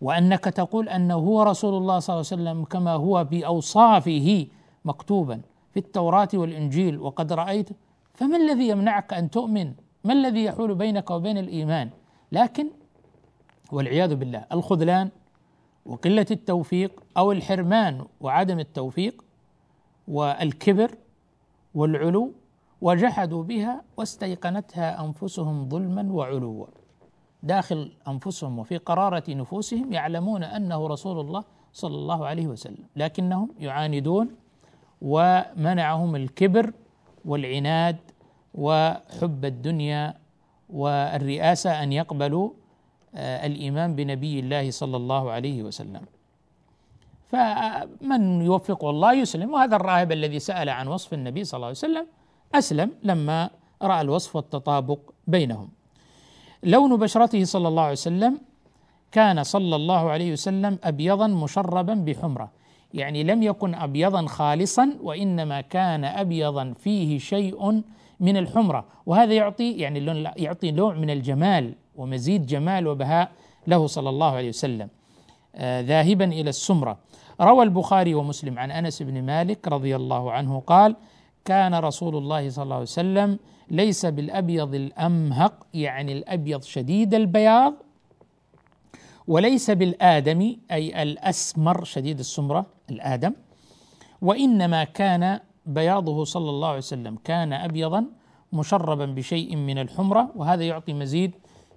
وأنك 0.00 0.44
تقول 0.44 0.88
أنه 0.88 1.14
هو 1.14 1.42
رسول 1.42 1.74
الله 1.74 1.98
صلى 1.98 2.14
الله 2.14 2.26
عليه 2.32 2.42
وسلم 2.42 2.64
كما 2.64 2.92
هو 2.92 3.24
بأوصافه 3.24 4.46
مكتوبا 4.84 5.40
في 5.72 5.80
التوراة 5.80 6.28
والإنجيل 6.34 6.98
وقد 6.98 7.32
رأيت 7.32 7.68
فما 8.14 8.36
الذي 8.36 8.68
يمنعك 8.68 9.12
أن 9.12 9.30
تؤمن؟ 9.30 9.72
ما 10.04 10.12
الذي 10.12 10.44
يحول 10.44 10.74
بينك 10.74 11.10
وبين 11.10 11.38
الإيمان؟ 11.38 11.90
لكن 12.32 12.70
والعياذ 13.72 14.14
بالله 14.14 14.44
الخذلان 14.52 15.10
وقلة 15.86 16.26
التوفيق 16.30 17.02
أو 17.16 17.32
الحرمان 17.32 18.04
وعدم 18.20 18.60
التوفيق 18.60 19.24
والكبر 20.08 20.90
والعلو 21.74 22.32
وجحدوا 22.80 23.42
بها 23.42 23.82
واستيقنتها 23.96 25.04
أنفسهم 25.04 25.68
ظلما 25.68 26.12
وعلوا. 26.12 26.66
داخل 27.42 27.92
أنفسهم 28.08 28.58
وفي 28.58 28.76
قرارة 28.76 29.24
نفوسهم 29.28 29.92
يعلمون 29.92 30.42
أنه 30.44 30.86
رسول 30.86 31.20
الله 31.20 31.44
صلى 31.72 31.94
الله 31.94 32.26
عليه 32.26 32.46
وسلم 32.46 32.84
لكنهم 32.96 33.48
يعاندون 33.58 34.28
ومنعهم 35.02 36.16
الكبر 36.16 36.72
والعناد 37.24 37.96
وحب 38.54 39.44
الدنيا 39.44 40.14
والرئاسة 40.70 41.82
أن 41.82 41.92
يقبلوا 41.92 42.50
آه، 43.14 43.46
الإيمان 43.46 43.94
بنبي 43.94 44.40
الله 44.40 44.70
صلى 44.70 44.96
الله 44.96 45.30
عليه 45.30 45.62
وسلم. 45.62 46.00
فمن 47.30 48.42
يوفقه 48.42 48.90
الله 48.90 49.12
يسلم. 49.12 49.50
وهذا 49.54 49.76
الراهب 49.76 50.12
الذي 50.12 50.38
سأل 50.38 50.68
عن 50.68 50.88
وصف 50.88 51.14
النبي 51.14 51.44
صلى 51.44 51.56
الله 51.56 51.66
عليه 51.66 51.78
وسلم 51.78 52.06
أسلم 52.54 52.90
لما 53.02 53.50
رأى 53.82 54.00
الوصف 54.00 54.36
والتطابق 54.36 54.98
بينهم. 55.26 55.68
لون 56.62 56.96
بشرته 56.96 57.44
صلى 57.44 57.68
الله 57.68 57.82
عليه 57.82 57.92
وسلم 57.92 58.38
كان 59.12 59.42
صلى 59.42 59.76
الله 59.76 60.10
عليه 60.10 60.32
وسلم 60.32 60.78
ابيضا 60.84 61.26
مشربا 61.26 61.94
بحمرة. 61.94 62.50
يعني 62.94 63.24
لم 63.24 63.42
يكن 63.42 63.74
ابيضا 63.74 64.26
خالصا 64.26 64.98
وإنما 65.02 65.60
كان 65.60 66.04
ابيضا 66.04 66.72
فيه 66.72 67.18
شيء 67.18 67.82
من 68.20 68.36
الحمرة. 68.36 68.84
وهذا 69.06 69.32
يعطي 69.32 69.72
يعني 69.72 70.22
يعطي 70.36 70.70
نوع 70.70 70.94
من 70.94 71.10
الجمال. 71.10 71.74
ومزيد 71.96 72.46
جمال 72.46 72.86
وبهاء 72.86 73.30
له 73.66 73.86
صلى 73.86 74.08
الله 74.08 74.30
عليه 74.30 74.48
وسلم. 74.48 74.88
آه 75.54 75.80
ذاهبا 75.80 76.24
إلى 76.24 76.50
السمرة. 76.50 76.98
روى 77.40 77.62
البخاري 77.62 78.14
ومسلم 78.14 78.58
عن 78.58 78.70
أنس 78.70 79.02
بن 79.02 79.22
مالك 79.22 79.68
رضي 79.68 79.96
الله 79.96 80.32
عنه 80.32 80.60
قال 80.60 80.96
كان 81.44 81.74
رسول 81.74 82.16
الله 82.16 82.50
صلى 82.50 82.62
الله 82.62 82.74
عليه 82.74 82.82
وسلم 82.82 83.38
ليس 83.70 84.06
بالأبيض 84.06 84.74
الأمهق 84.74 85.66
يعني 85.74 86.12
الأبيض 86.12 86.62
شديد 86.62 87.14
البياض 87.14 87.74
وليس 89.28 89.70
بالآدم 89.70 90.56
أي 90.70 91.02
الأسمر 91.02 91.84
شديد 91.84 92.18
السمرة 92.18 92.66
الآدم 92.90 93.34
وإنما 94.22 94.84
كان 94.84 95.40
بياضه 95.66 96.24
صلى 96.24 96.50
الله 96.50 96.68
عليه 96.68 96.78
وسلم. 96.78 97.18
كان 97.24 97.52
ابيضا 97.52 98.04
مشربا 98.52 99.06
بشيء 99.06 99.56
من 99.56 99.78
الحمرة 99.78 100.30
وهذا 100.36 100.62
يعطي 100.64 100.92
مزيد 100.92 101.34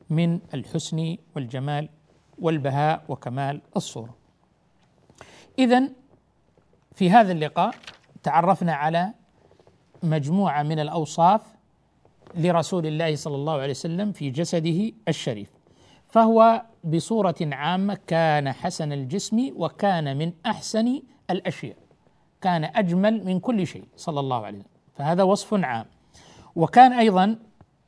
من 0.10 0.39
الحسن 0.54 1.17
والجمال 1.36 1.89
والبهاء 2.39 3.04
وكمال 3.10 3.62
الصورة. 3.76 4.15
اذا 5.60 5.89
في 6.96 7.10
هذا 7.10 7.32
اللقاء 7.32 7.76
تعرفنا 8.24 8.74
على 8.74 9.13
مجموعة 10.04 10.63
من 10.63 10.80
الأوصاف 10.80 11.41
لرسول 12.36 12.86
الله 12.86 13.15
صلى 13.15 13.36
الله 13.36 13.54
عليه 13.54 13.72
وسلم 13.72 14.12
في 14.12 14.30
جسده 14.30 14.91
الشريف. 15.08 15.50
فهو 16.08 16.65
بصورة 16.84 17.36
عامة 17.41 17.98
كان 18.08 18.52
حسن 18.52 18.91
الجسم 18.91 19.52
وكان 19.56 20.17
من 20.17 20.34
أحسن 20.46 21.02
الأشياء. 21.30 21.78
كان 22.41 22.63
أجمل 22.63 23.26
من 23.26 23.39
كل 23.39 23.67
شيء 23.67 23.88
صلى 23.96 24.20
الله 24.20 24.46
عليه 24.46 24.58
وسلم. 24.58 24.72
فهذا 24.96 25.24
وصف 25.24 25.54
عام. 25.54 25.86
وكان 26.56 26.93
أيضا 26.93 27.39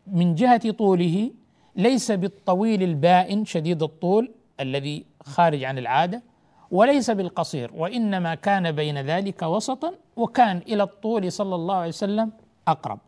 من 0.07 0.35
جهة 0.35 0.71
طوله 0.71 1.31
ليس 1.75 2.11
بالطويل 2.11 2.83
البائن 2.83 3.45
شديد 3.45 3.83
الطول 3.83 4.31
الذي 4.59 5.05
خارج 5.23 5.63
عن 5.63 5.77
العادة 5.77 6.23
وليس 6.71 7.11
بالقصير 7.11 7.71
وإنما 7.75 8.35
كان 8.35 8.71
بين 8.71 8.97
ذلك 8.97 9.41
وسطا 9.41 9.93
وكان 10.15 10.57
إلى 10.57 10.83
الطول 10.83 11.31
صلى 11.31 11.55
الله 11.55 11.75
عليه 11.75 11.87
وسلم 11.87 12.31
أقرب. 12.67 12.99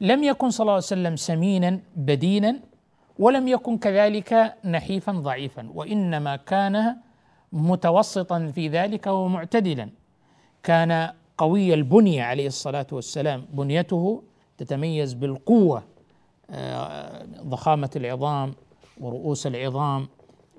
لم 0.00 0.24
يكن 0.24 0.50
صلى 0.50 0.64
الله 0.64 0.72
عليه 0.72 0.82
وسلم 0.82 1.16
سمينا 1.16 1.80
بدينا 1.96 2.60
ولم 3.18 3.48
يكن 3.48 3.78
كذلك 3.78 4.54
نحيفا 4.64 5.12
ضعيفا 5.12 5.70
وإنما 5.74 6.36
كان 6.36 6.96
متوسطا 7.52 8.52
في 8.54 8.68
ذلك 8.68 9.06
ومعتدلا. 9.06 9.90
كان 10.62 11.10
قوي 11.38 11.74
البنية 11.74 12.22
عليه 12.22 12.46
الصلاة 12.46 12.86
والسلام 12.92 13.46
بنيته 13.52 14.22
تتميز 14.58 15.12
بالقوة 15.12 15.82
آه، 16.50 17.26
ضخامة 17.42 17.90
العظام 17.96 18.54
ورؤوس 19.00 19.46
العظام 19.46 20.08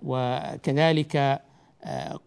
وكذلك 0.04 1.16
آه، 1.16 2.20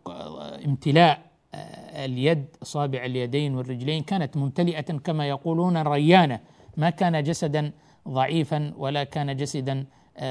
امتلاء 0.67 1.19
آه، 1.55 2.05
اليد 2.05 2.45
اصابع 2.63 3.05
اليدين 3.05 3.55
والرجلين 3.55 4.03
كانت 4.03 4.37
ممتلئة 4.37 4.81
كما 4.81 5.29
يقولون 5.29 5.83
ريانة 5.83 6.41
ما 6.77 6.91
كان 6.91 7.23
جسدا 7.23 7.73
ضعيفا 8.09 8.73
ولا 8.77 9.05
كان 9.05 9.37
جسدا 9.37 9.87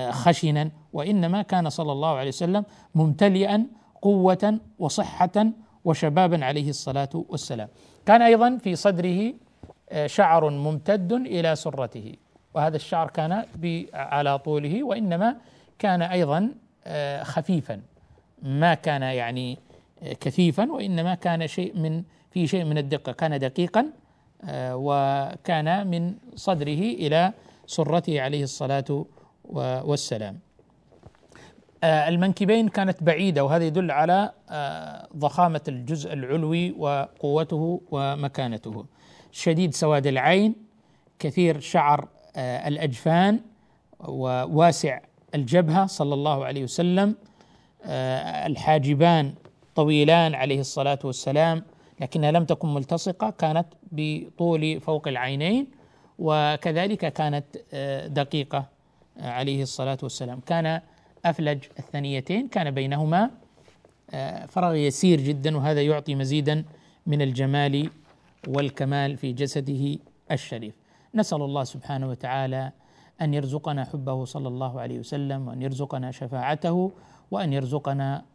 خشنا 0.09 0.71
وإنما 0.93 1.41
كان 1.41 1.69
صلى 1.69 1.91
الله 1.91 2.09
عليه 2.09 2.27
وسلم 2.27 2.65
ممتلئا 2.95 3.67
قوة 4.01 4.59
وصحة 4.79 5.45
وشبابا 5.85 6.45
عليه 6.45 6.69
الصلاة 6.69 7.09
والسلام. 7.29 7.67
كان 8.05 8.21
أيضا 8.21 8.57
في 8.57 8.75
صدره 8.75 9.33
شعر 10.05 10.49
ممتد 10.49 11.13
إلى 11.13 11.55
سرته 11.55 12.15
وهذا 12.57 12.75
الشعر 12.75 13.07
كان 13.09 13.45
على 13.93 14.39
طوله 14.39 14.83
وإنما 14.83 15.35
كان 15.79 16.01
أيضا 16.01 16.51
خفيفا. 17.21 17.81
ما 18.41 18.73
كان 18.73 19.01
يعني 19.01 19.57
كثيفا 20.01 20.71
وإنما 20.71 21.15
كان 21.15 21.47
شيء 21.47 21.79
من 21.79 22.03
في 22.31 22.47
شيء 22.47 22.63
من 22.63 22.77
الدقة. 22.77 23.11
كان 23.11 23.39
دقيقا 23.39 23.85
وكان 24.53 25.87
من 25.87 26.15
صدره 26.35 26.83
إلى 27.03 27.33
سرته 27.65 28.21
عليه 28.21 28.43
الصلاة 28.43 29.05
والسلام. 29.89 30.39
آه، 31.83 32.09
المنكبين 32.09 32.67
كانت 32.67 33.03
بعيدة 33.03 33.45
وهذا 33.45 33.65
يدل 33.65 33.91
على 33.91 34.31
آه، 34.49 35.07
ضخامة 35.17 35.61
الجزء 35.67 36.13
العلوي 36.13 36.71
وقوته 36.71 37.81
ومكانته. 37.91 38.85
شديد 39.31 39.73
سواد 39.73 40.07
العين 40.07 40.55
كثير 41.19 41.59
شعر 41.59 42.07
آه، 42.37 42.67
الأجفان 42.67 43.39
وواسع 43.99 44.99
الجبهة 45.35 45.85
صلى 45.85 46.13
الله 46.13 46.45
عليه 46.45 46.63
وسلم. 46.63 47.15
الحاجبان 48.45 49.33
طويلان 49.75 50.35
عليه 50.35 50.59
الصلاة 50.59 50.99
والسلام 51.03 51.63
لكنها 52.01 52.31
لم 52.31 52.45
تكن 52.45 52.73
ملتصقة 52.73 53.29
كانت 53.29 53.65
بطول 53.91 54.81
فوق 54.81 55.07
العينين 55.07 55.67
وكذلك 56.19 57.13
كانت 57.13 57.45
دقيقة 58.07 58.65
عليه 59.19 59.63
الصلاة 59.63 59.97
والسلام. 60.03 60.39
كان 60.39 60.81
أفلج 61.25 61.63
الثنيتين 61.79 62.47
كان 62.47 62.71
بينهما 62.71 63.31
آه، 64.11 64.45
فراغ 64.45 64.75
يسير 64.75 65.21
جدا 65.21 65.57
وهذا 65.57 65.81
يعطي 65.81 66.15
مزيدا 66.15 66.65
من 67.07 67.21
الجمال 67.21 67.89
والكمال 68.47 69.17
في 69.17 69.33
جسده 69.33 69.97
الشريف. 70.31 70.73
نسأل 71.15 71.41
الله 71.41 71.63
سبحانه 71.63 72.09
وتعالى 72.09 72.71
أن 73.21 73.33
يرزقنا 73.33 73.85
حبه 73.85 74.25
صلى 74.25 74.47
الله 74.47 74.81
عليه 74.81 74.99
وسلم 74.99 75.47
وأن 75.47 75.61
يرزقنا 75.61 76.11
شفاعته 76.11 76.91
وأن 77.31 77.53
يرزقنا 77.53 78.25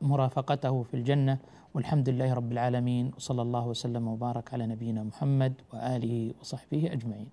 مرافقته 0.00 0.82
في 0.82 0.94
الجنة. 0.94 1.38
والحمد 1.74 2.08
لله 2.08 2.34
رب 2.34 2.52
العالمين 2.52 3.12
وصلى 3.16 3.42
الله 3.42 3.66
وسلم 3.66 4.08
وبارك 4.08 4.54
على 4.54 4.66
نبينا 4.66 5.02
محمد 5.02 5.52
وآله 5.72 6.34
وصحبه 6.40 6.92
أجمعين. 6.92 7.28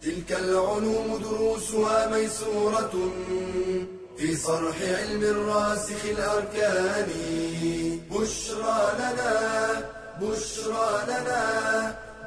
تلك 0.00 0.32
العلوم 0.32 1.08
دروسها 1.24 2.10
ميسورة 2.12 2.94
في 4.16 4.36
صرح 4.36 4.76
علم 4.82 5.22
الراسخ 5.22 6.04
الأركان. 6.04 7.08
بشرى 8.12 8.80
لنا 9.00 9.32
بشرى 10.20 10.88
لنا 11.08 11.42